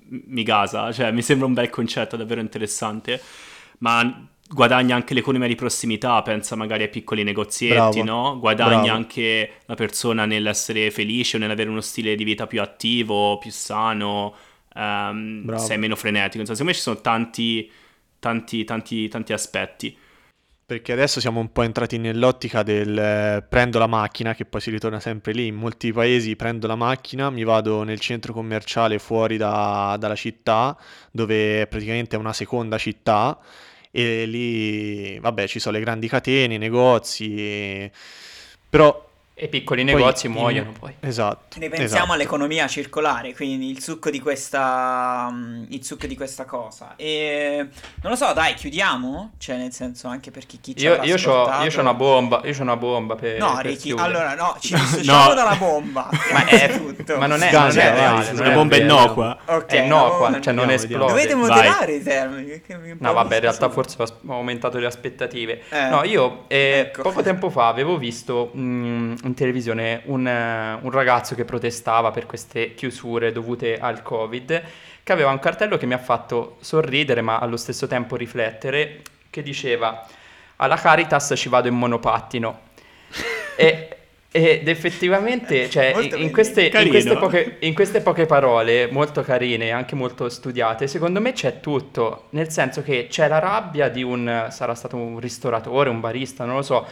mi 0.09 0.43
gasa, 0.43 0.91
cioè 0.91 1.11
mi 1.11 1.21
sembra 1.21 1.47
un 1.47 1.53
bel 1.53 1.69
concetto 1.69 2.17
davvero 2.17 2.41
interessante, 2.41 3.21
ma 3.79 4.27
guadagna 4.47 4.95
anche 4.95 5.13
l'economia 5.13 5.47
di 5.47 5.55
prossimità, 5.55 6.21
pensa 6.21 6.55
magari 6.55 6.83
ai 6.83 6.89
piccoli 6.89 7.23
negozietti, 7.23 8.01
Bravo. 8.01 8.03
no? 8.03 8.39
Guadagna 8.39 8.81
Bravo. 8.81 8.97
anche 8.97 9.51
la 9.65 9.75
persona 9.75 10.25
nell'essere 10.25 10.89
felice 10.91 11.37
o 11.37 11.39
nell'avere 11.39 11.69
uno 11.69 11.81
stile 11.81 12.15
di 12.15 12.23
vita 12.23 12.47
più 12.47 12.61
attivo, 12.61 13.37
più 13.37 13.51
sano, 13.51 14.33
um, 14.73 15.55
sei 15.57 15.77
meno 15.77 15.95
frenetico. 15.95 16.39
Insomma, 16.39 16.57
secondo 16.57 16.71
me 16.71 16.73
ci 16.73 16.81
sono 16.81 17.01
tanti, 17.01 17.71
tanti, 18.19 18.63
tanti, 18.63 19.07
tanti 19.07 19.33
aspetti. 19.33 19.97
Perché 20.67 20.91
adesso 20.91 21.21
siamo 21.21 21.39
un 21.39 21.53
po' 21.53 21.61
entrati 21.61 21.97
nell'ottica 21.97 22.61
del 22.61 22.97
eh, 22.97 23.45
prendo 23.47 23.79
la 23.79 23.87
macchina, 23.87 24.35
che 24.35 24.43
poi 24.43 24.59
si 24.59 24.69
ritorna 24.69 24.99
sempre 24.99 25.31
lì. 25.31 25.47
In 25.47 25.55
molti 25.55 25.93
paesi 25.93 26.35
prendo 26.35 26.67
la 26.67 26.75
macchina, 26.75 27.29
mi 27.29 27.45
vado 27.45 27.83
nel 27.83 28.01
centro 28.01 28.33
commerciale 28.33 28.99
fuori 28.99 29.37
da, 29.37 29.95
dalla 29.97 30.15
città, 30.15 30.77
dove 31.09 31.67
praticamente 31.67 32.17
è 32.17 32.19
una 32.19 32.33
seconda 32.33 32.77
città, 32.77 33.39
e 33.97 34.27
lì, 34.27 35.19
vabbè, 35.19 35.47
ci 35.47 35.59
sono 35.59 35.75
le 35.77 35.83
grandi 35.83 36.07
catene, 36.07 36.53
i 36.53 36.59
negozi, 36.59 37.89
però 38.69 39.06
e 39.39 39.45
i 39.45 39.49
piccoli 39.49 39.83
poi 39.85 39.93
negozi 39.93 40.27
muoiono 40.27 40.71
poi. 40.71 40.95
Esatto. 40.99 41.59
Ripensiamo 41.59 41.85
esatto. 41.85 42.11
all'economia 42.11 42.67
circolare, 42.67 43.35
quindi 43.35 43.69
il 43.69 43.83
succo 43.83 44.09
di 44.09 44.19
questa, 44.19 45.29
mm, 45.31 45.65
il 45.69 45.85
succo 45.85 46.07
di 46.07 46.15
questa 46.15 46.45
cosa. 46.45 46.95
E 46.95 47.67
non 48.01 48.11
lo 48.11 48.15
so, 48.15 48.33
dai, 48.33 48.55
chiudiamo? 48.55 49.33
Cioè, 49.37 49.57
nel 49.57 49.71
senso, 49.71 50.07
anche 50.07 50.31
per 50.31 50.47
chi, 50.47 50.59
chi 50.59 50.75
ci 50.75 50.85
io, 50.85 51.03
io 51.03 51.17
c'ho, 51.17 51.51
io 51.61 51.69
c'ho 51.69 51.81
una 51.81 51.93
bomba, 51.93 52.41
io 52.45 52.51
c'ho 52.51 52.63
una 52.63 52.77
bomba 52.77 53.13
per 53.13 53.37
No, 53.37 53.53
per 53.57 53.65
Ricky, 53.67 53.93
allora 53.95 54.33
no, 54.33 54.57
ci 54.59 54.73
dissociamo 54.75 55.27
no. 55.27 55.33
dalla 55.35 55.55
bomba. 55.55 56.09
ma 56.33 56.45
è 56.45 56.75
tutto. 56.75 57.17
Ma 57.17 57.27
non 57.27 57.43
è, 57.43 57.51
non 57.51 57.67
è 57.67 57.73
reale, 57.73 58.31
una 58.31 58.49
bomba 58.49 58.75
innocua. 58.77 59.37
Okay, 59.45 59.81
è 59.81 59.83
innocua, 59.83 60.29
no, 60.29 60.39
cioè 60.39 60.53
non 60.53 60.71
esplode. 60.71 61.11
Dovete 61.11 61.35
moderare 61.35 61.93
i 61.93 62.01
termini. 62.01 62.59
No, 62.97 63.13
vabbè, 63.13 63.35
in 63.35 63.41
realtà 63.41 63.69
forse 63.69 64.01
ho 64.01 64.33
aumentato 64.33 64.79
le 64.79 64.87
aspettative. 64.87 65.61
Eh, 65.69 65.89
no, 65.89 66.03
io 66.03 66.45
eh, 66.47 66.85
ecco. 66.87 67.03
poco 67.03 67.21
tempo 67.21 67.51
fa 67.51 67.67
avevo 67.67 67.97
visto 67.99 68.49
mh, 68.51 68.61
mm, 68.61 69.15
in 69.27 69.33
televisione 69.33 70.01
un, 70.05 70.25
uh, 70.25 70.85
un, 70.85 70.91
ragazzo 70.91 71.35
che 71.35 71.45
protestava 71.45 72.11
per 72.11 72.25
queste 72.25 72.73
chiusure 72.73 73.31
dovute 73.31 73.77
al 73.77 74.01
Covid, 74.01 74.63
che 75.03 75.11
aveva 75.11 75.29
un 75.29 75.39
cartello 75.39 75.77
che 75.77 75.85
mi 75.85 75.93
ha 75.93 75.99
fatto 75.99 76.57
sorridere 76.61 77.21
ma 77.21 77.37
allo 77.37 77.57
stesso 77.57 77.87
tempo 77.87 78.15
riflettere, 78.15 79.01
che 79.29 79.43
diceva 79.43 80.05
alla 80.57 80.77
Caritas 80.77 81.33
ci 81.35 81.49
vado 81.49 81.67
in 81.67 81.75
monopattino. 81.75 82.59
e, 83.55 83.89
ed 84.29 84.67
effettivamente, 84.67 85.69
cioè, 85.69 85.95
in, 86.15 86.31
queste, 86.31 86.67
in, 86.67 86.89
queste 86.89 87.17
poche, 87.17 87.57
in, 87.61 87.73
queste, 87.73 88.01
poche, 88.01 88.25
parole, 88.25 88.87
molto 88.91 89.21
carine 89.21 89.67
e 89.67 89.69
anche 89.71 89.95
molto 89.95 90.29
studiate, 90.29 90.87
secondo 90.87 91.21
me 91.21 91.31
c'è 91.31 91.59
tutto. 91.59 92.25
Nel 92.31 92.51
senso 92.51 92.83
che 92.83 93.07
c'è 93.09 93.27
la 93.27 93.39
rabbia 93.39 93.89
di 93.89 94.03
un, 94.03 94.47
sarà 94.49 94.75
stato 94.75 94.95
un 94.95 95.19
ristoratore, 95.19 95.89
un 95.89 96.01
barista, 96.01 96.45
non 96.45 96.57
lo 96.57 96.61
so, 96.61 96.85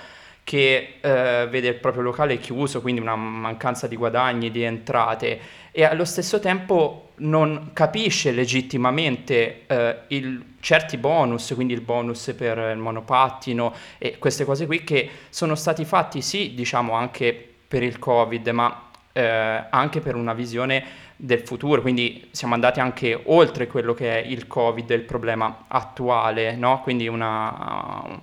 che 0.46 1.00
eh, 1.02 1.48
vede 1.50 1.70
il 1.70 1.76
proprio 1.76 2.04
locale 2.04 2.38
chiuso, 2.38 2.80
quindi 2.80 3.02
una 3.02 3.16
mancanza 3.16 3.88
di 3.88 3.96
guadagni, 3.96 4.52
di 4.52 4.62
entrate, 4.62 5.40
e 5.72 5.84
allo 5.84 6.06
stesso 6.06 6.40
tempo 6.40 7.10
non 7.16 7.72
capisce 7.74 8.32
legittimamente 8.32 9.64
eh, 9.66 9.98
il, 10.10 10.54
certi 10.60 10.98
bonus, 10.98 11.52
quindi 11.56 11.74
il 11.74 11.82
bonus 11.82 12.34
per 12.38 12.60
il 12.60 12.78
monopattino 12.78 13.74
e 13.98 14.20
queste 14.20 14.46
cose 14.46 14.68
qui 14.68 14.84
che 14.84 15.10
sono 15.30 15.56
stati 15.56 15.84
fatti 15.84 16.22
sì, 16.22 16.54
diciamo 16.54 16.94
anche 16.94 17.54
per 17.68 17.82
il 17.82 17.98
Covid, 17.98 18.48
ma 18.50 18.90
eh, 19.14 19.64
anche 19.68 20.00
per 20.00 20.14
una 20.14 20.34
visione 20.34 20.84
del 21.16 21.40
futuro, 21.40 21.82
quindi 21.82 22.28
siamo 22.32 22.54
andati 22.54 22.80
anche 22.80 23.20
oltre 23.26 23.66
quello 23.66 23.96
che 23.96 24.22
è 24.22 24.28
il 24.28 24.46
Covid, 24.46 24.88
il 24.92 25.02
problema 25.02 25.66
attuale, 25.68 26.56
no? 26.56 26.82
Quindi 26.82 27.08
una... 27.08 28.22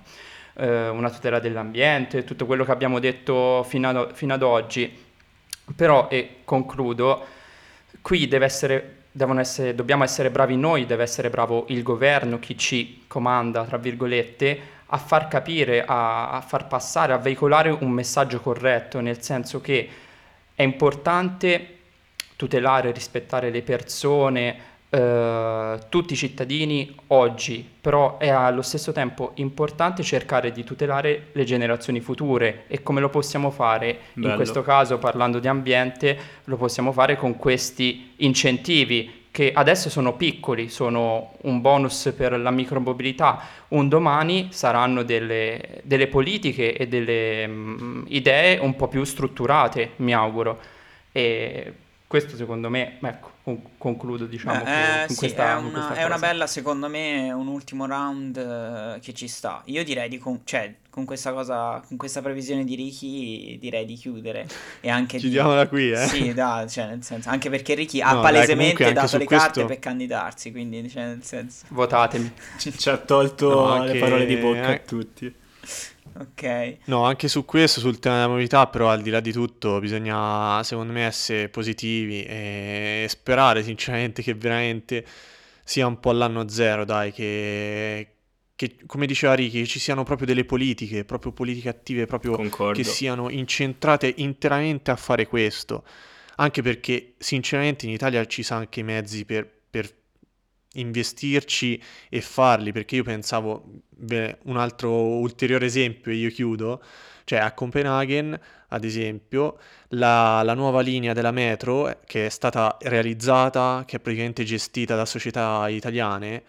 Eh, 0.55 0.89
una 0.89 1.09
tutela 1.09 1.39
dell'ambiente, 1.39 2.23
tutto 2.23 2.45
quello 2.45 2.63
che 2.63 2.71
abbiamo 2.71 2.99
detto 2.99 3.63
fino 3.63 3.89
ad, 3.89 4.13
fino 4.13 4.33
ad 4.33 4.43
oggi. 4.43 5.01
Però, 5.75 6.07
e 6.09 6.41
concludo, 6.43 7.25
qui 8.01 8.27
deve 8.27 8.45
essere, 8.45 8.97
essere, 9.39 9.73
dobbiamo 9.73 10.03
essere 10.03 10.29
bravi 10.29 10.55
noi, 10.55 10.85
deve 10.85 11.03
essere 11.03 11.29
bravo 11.29 11.65
il 11.69 11.81
governo, 11.81 12.37
chi 12.37 12.57
ci 12.57 13.03
comanda, 13.07 13.63
tra 13.63 13.77
virgolette, 13.77 14.59
a 14.87 14.97
far 14.97 15.27
capire, 15.27 15.83
a, 15.83 16.31
a 16.31 16.41
far 16.41 16.67
passare, 16.67 17.13
a 17.13 17.17
veicolare 17.17 17.69
un 17.71 17.89
messaggio 17.89 18.39
corretto, 18.39 18.99
nel 18.99 19.21
senso 19.23 19.59
che 19.59 19.89
è 20.53 20.61
importante 20.61 21.77
tutelare 22.35 22.91
rispettare 22.91 23.49
le 23.49 23.61
persone, 23.61 24.71
eh, 24.93 25.79
tutti 25.89 26.13
i 26.13 26.15
cittadini 26.15 26.95
oggi, 27.07 27.67
però 27.81 28.19
è 28.19 28.29
allo 28.29 28.61
stesso 28.61 28.91
tempo 28.91 29.31
importante 29.35 30.03
cercare 30.03 30.51
di 30.51 30.63
tutelare 30.63 31.29
le 31.31 31.43
generazioni 31.45 31.99
future 31.99 32.65
e 32.67 32.83
come 32.83 33.01
lo 33.01 33.09
possiamo 33.09 33.49
fare 33.49 33.97
Bello. 34.13 34.29
in 34.29 34.35
questo 34.35 34.61
caso 34.61 34.99
parlando 34.99 35.39
di 35.39 35.47
ambiente 35.47 36.15
lo 36.43 36.57
possiamo 36.57 36.91
fare 36.91 37.15
con 37.15 37.37
questi 37.37 38.13
incentivi 38.17 39.21
che 39.31 39.51
adesso 39.51 39.89
sono 39.89 40.15
piccoli, 40.15 40.69
sono 40.69 41.31
un 41.41 41.59
bonus 41.59 42.13
per 42.15 42.39
la 42.39 42.51
micromobilità, 42.51 43.41
un 43.69 43.89
domani 43.89 44.49
saranno 44.51 45.01
delle, 45.01 45.81
delle 45.81 46.05
politiche 46.05 46.77
e 46.77 46.87
delle 46.87 47.45
um, 47.45 48.05
idee 48.09 48.59
un 48.59 48.75
po' 48.75 48.87
più 48.87 49.03
strutturate, 49.03 49.93
mi 49.95 50.13
auguro. 50.13 50.59
E 51.11 51.73
questo 52.13 52.35
secondo 52.35 52.69
me, 52.69 52.99
ecco, 53.01 53.31
concludo 53.79 54.27
diciamo 54.27 54.61
eh, 54.61 55.05
con, 55.07 55.15
sì, 55.15 55.15
questa, 55.15 55.49
è, 55.49 55.55
una, 55.55 55.95
è 55.95 56.03
una, 56.03 56.19
bella 56.19 56.45
secondo 56.45 56.87
me 56.87 57.31
un 57.31 57.47
ultimo 57.47 57.87
round 57.87 58.35
uh, 58.35 58.99
che 58.99 59.15
ci 59.15 59.27
sta. 59.27 59.63
Io 59.65 59.83
direi 59.83 60.09
di 60.09 60.19
con, 60.19 60.41
cioè, 60.43 60.75
con 60.91 61.05
questa 61.05 61.33
cosa 61.33 61.81
con 61.87 61.97
questa 61.97 62.21
previsione 62.21 62.65
di 62.65 62.75
Ricky 62.75 63.57
direi 63.57 63.85
di 63.85 63.95
chiudere. 63.95 64.45
E 64.79 64.91
anche 64.91 65.17
chiudiamola 65.17 65.63
di, 65.63 65.69
qui 65.69 65.91
eh. 65.91 66.05
Sì 66.05 66.33
da, 66.35 66.67
cioè, 66.69 66.85
nel 66.85 67.03
senso, 67.03 67.29
anche 67.29 67.49
perché 67.49 67.73
Ricky 67.73 67.99
no, 67.99 68.09
ha 68.09 68.21
palesemente 68.21 68.83
dai, 68.83 68.93
dato 68.93 69.17
le 69.17 69.25
questo... 69.25 69.45
carte 69.45 69.65
per 69.65 69.79
candidarsi 69.79 70.51
quindi 70.51 70.87
cioè, 70.91 71.05
nel 71.05 71.23
senso. 71.23 71.65
Votatemi. 71.69 72.31
Ci 72.77 72.89
ha 72.89 72.97
tolto 72.97 73.49
no, 73.49 73.65
anche... 73.69 73.93
le 73.93 73.99
parole 73.99 74.27
di 74.27 74.35
bocca 74.35 74.67
a 74.67 74.77
tutti 74.77 75.33
Ok. 76.19 76.77
No, 76.85 77.03
anche 77.03 77.27
su 77.27 77.45
questo, 77.45 77.79
sul 77.79 77.99
tema 77.99 78.15
della 78.15 78.27
mobilità, 78.27 78.67
però 78.67 78.89
al 78.89 79.01
di 79.01 79.09
là 79.09 79.19
di 79.19 79.31
tutto 79.31 79.79
bisogna, 79.79 80.61
secondo 80.63 80.93
me, 80.93 81.05
essere 81.05 81.49
positivi 81.49 82.23
e 82.23 83.05
sperare 83.09 83.63
sinceramente 83.63 84.21
che 84.21 84.33
veramente 84.33 85.05
sia 85.63 85.87
un 85.87 85.99
po' 85.99 86.11
l'anno 86.11 86.47
zero, 86.49 86.85
dai, 86.85 87.11
che, 87.11 88.07
che 88.55 88.77
come 88.85 89.05
diceva 89.05 89.33
Ricky, 89.33 89.65
ci 89.65 89.79
siano 89.79 90.03
proprio 90.03 90.27
delle 90.27 90.45
politiche, 90.45 91.05
proprio 91.05 91.31
politiche 91.31 91.69
attive, 91.69 92.05
proprio 92.05 92.35
Concordo. 92.35 92.73
che 92.73 92.83
siano 92.83 93.29
incentrate 93.29 94.13
interamente 94.17 94.91
a 94.91 94.95
fare 94.95 95.27
questo. 95.27 95.83
Anche 96.35 96.61
perché, 96.61 97.13
sinceramente, 97.17 97.85
in 97.85 97.91
Italia 97.91 98.25
ci 98.25 98.43
sono 98.43 98.61
anche 98.61 98.79
i 98.79 98.83
mezzi 98.83 99.23
per, 99.23 99.49
per 99.69 99.89
investirci 100.73 101.81
e 102.09 102.21
farli, 102.21 102.71
perché 102.71 102.95
io 102.95 103.03
pensavo, 103.03 103.63
beh, 103.89 104.39
un 104.43 104.57
altro 104.57 104.91
ulteriore 104.91 105.65
esempio 105.65 106.11
e 106.11 106.15
io 106.15 106.29
chiudo, 106.29 106.81
cioè 107.25 107.39
a 107.39 107.53
Copenaghen, 107.53 108.39
ad 108.69 108.83
esempio, 108.83 109.57
la, 109.89 110.41
la, 110.43 110.53
nuova 110.53 110.81
linea 110.81 111.13
della 111.13 111.31
metro 111.31 111.89
eh, 111.89 111.97
che 112.05 112.25
è 112.25 112.29
stata 112.29 112.77
realizzata, 112.81 113.83
che 113.85 113.97
è 113.97 113.99
praticamente 113.99 114.43
gestita 114.43 114.95
da 114.95 115.05
società 115.05 115.67
italiane, 115.69 116.43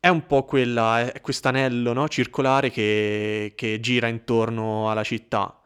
è 0.00 0.08
un 0.08 0.26
po' 0.26 0.44
quella, 0.44 1.12
è 1.12 1.20
quest'anello 1.20 1.92
no, 1.92 2.08
circolare 2.08 2.70
che, 2.70 3.52
che 3.56 3.80
gira 3.80 4.06
intorno 4.08 4.90
alla 4.90 5.02
città 5.02 5.57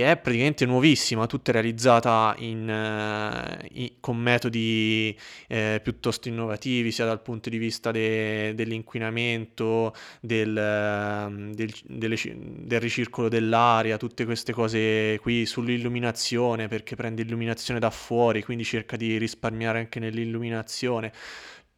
e 0.00 0.10
è 0.10 0.16
praticamente 0.16 0.64
nuovissima, 0.64 1.26
tutta 1.26 1.52
realizzata 1.52 2.34
in, 2.38 2.66
uh, 2.66 3.66
in, 3.72 3.90
con 4.00 4.16
metodi 4.16 5.16
eh, 5.48 5.80
piuttosto 5.82 6.28
innovativi 6.28 6.90
sia 6.90 7.04
dal 7.04 7.20
punto 7.20 7.50
di 7.50 7.58
vista 7.58 7.90
de, 7.90 8.54
dell'inquinamento, 8.54 9.94
del, 10.20 10.50
uh, 10.50 11.52
del, 11.54 11.72
delle, 11.84 12.16
del, 12.24 12.80
ricircolo 12.80 13.28
dell'aria, 13.28 13.98
tutte 13.98 14.24
queste 14.24 14.52
cose 14.52 15.18
qui 15.20 15.44
sull'illuminazione 15.44 16.68
perché 16.68 16.96
prende 16.96 17.20
illuminazione 17.20 17.78
da 17.78 17.90
fuori, 17.90 18.42
quindi 18.42 18.64
cerca 18.64 18.96
di 18.96 19.18
risparmiare 19.18 19.80
anche 19.80 20.00
nell'illuminazione. 20.00 21.12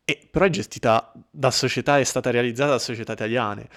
E, 0.05 0.29
però 0.31 0.44
è 0.44 0.50
gestita 0.50 1.12
da 1.31 1.50
società, 1.50 1.98
è 1.98 2.05
stata 2.05 2.31
realizzata 2.31 2.72
da 2.72 2.79
società 2.79 3.12
italiane, 3.12 3.68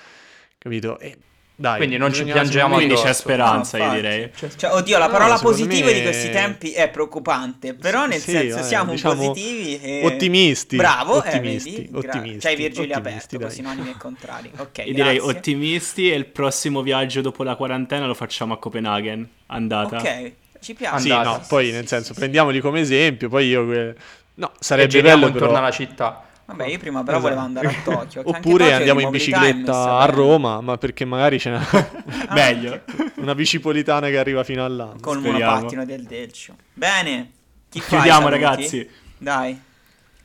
capito? 0.60 1.00
E 1.00 1.18
dai, 1.60 1.78
quindi 1.78 1.98
non 1.98 2.14
ci 2.14 2.24
piangiamo 2.24 2.76
quindi 2.76 2.94
c'è 2.94 3.14
speranza, 3.14 3.80
no, 3.80 3.86
io 3.86 3.92
direi. 3.94 4.30
Cioè, 4.36 4.50
cioè, 4.56 4.74
oddio, 4.74 5.00
la 5.00 5.10
parola 5.10 5.34
no, 5.34 5.40
positiva 5.40 5.88
me... 5.88 5.94
di 5.94 6.02
questi 6.04 6.30
tempi 6.30 6.70
è 6.70 6.88
preoccupante, 6.90 7.74
però 7.74 8.06
nel 8.06 8.20
sì, 8.20 8.30
senso 8.30 8.60
eh, 8.60 8.64
siamo 8.64 8.92
diciamo 8.92 9.16
positivi 9.16 9.82
e... 9.82 10.06
ottimisti. 10.06 10.76
Bravo, 10.76 11.16
ottimisti, 11.16 11.76
eh, 11.76 11.90
vedi? 11.90 12.08
ottimisti. 12.08 12.40
C'hai 12.40 12.56
Virgilio 12.56 12.96
aperto, 12.96 13.38
dai. 13.38 13.50
sinonimi 13.50 13.90
e 13.90 13.96
contrari. 13.98 14.52
Ok, 14.56 14.78
Io 14.86 14.94
direi 14.94 15.18
ottimisti 15.18 16.12
e 16.12 16.16
il 16.16 16.26
prossimo 16.26 16.84
viaggio 16.84 17.22
dopo 17.22 17.42
la 17.42 17.56
quarantena 17.56 18.06
lo 18.06 18.14
facciamo 18.14 18.54
a 18.54 18.60
Copenaghen, 18.60 19.28
andata. 19.48 19.98
Ok, 19.98 20.32
ci 20.60 20.76
piace. 20.76 21.00
Sì, 21.00 21.10
no, 21.10 21.44
poi 21.48 21.72
nel 21.72 21.88
senso 21.88 22.14
prendiamoli 22.14 22.60
come 22.60 22.82
esempio, 22.82 23.30
poi 23.30 23.48
io 23.48 23.96
No, 24.38 24.52
sarebbe 24.60 25.02
bello 25.02 25.26
intorno 25.26 25.48
però... 25.48 25.58
alla 25.58 25.72
città. 25.72 26.27
Vabbè, 26.48 26.66
io 26.66 26.78
prima 26.78 27.04
però 27.04 27.18
esatto. 27.18 27.34
volevo 27.36 27.42
andare 27.42 27.68
a 27.68 27.74
Tokyo. 27.84 28.22
Oppure 28.24 28.74
andiamo 28.74 29.02
in 29.02 29.10
bicicletta 29.10 29.98
a 30.00 30.06
Roma, 30.06 30.62
ma 30.62 30.78
perché 30.78 31.04
magari 31.04 31.40
ce 31.40 31.50
n'è 31.50 31.58
ah, 31.58 31.90
meglio. 32.34 32.84
Una 33.16 33.36
bicipolitana 33.36 34.08
che 34.08 34.18
arriva 34.18 34.46
fino 34.46 34.64
all'anno. 34.64 34.96
Con 35.02 35.18
il 35.18 35.24
monopattino 35.24 35.84
del 35.84 36.04
Delcio. 36.04 36.56
Bene, 36.74 37.32
chi 37.70 37.82
Chiudiamo 37.82 38.30
ragazzi. 38.30 38.88
Dai. 39.18 39.60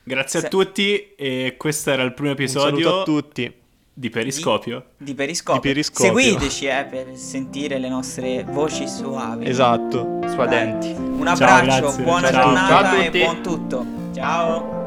Grazie 0.04 0.40
Se... 0.40 0.46
a 0.46 0.48
tutti 0.48 1.14
e 1.16 1.56
questo 1.58 1.90
era 1.90 2.02
il 2.02 2.12
primo 2.14 2.30
episodio. 2.30 2.94
Un 2.94 3.00
a 3.00 3.02
tutti. 3.02 3.52
Di 3.94 4.08
Periscopio. 4.08 4.86
Di, 4.96 5.04
di, 5.04 5.14
periscopio. 5.14 5.60
di, 5.60 5.68
periscopio. 5.68 6.18
Seguiteci 6.18 6.66
eh, 6.66 6.86
per 6.88 7.16
sentire 7.16 7.78
le 7.78 7.88
nostre 7.88 8.44
voci 8.48 8.88
suavi. 8.88 9.46
Esatto. 9.46 10.20
Suadenti. 10.28 10.92
Un 10.92 11.26
abbraccio, 11.26 11.90
Ciao, 11.92 12.02
buona 12.02 12.30
ciao. 12.30 12.42
giornata 12.42 12.90
ciao 12.90 13.00
e 13.02 13.10
buon 13.10 13.42
tutto. 13.42 13.86
Ciao. 14.14 14.81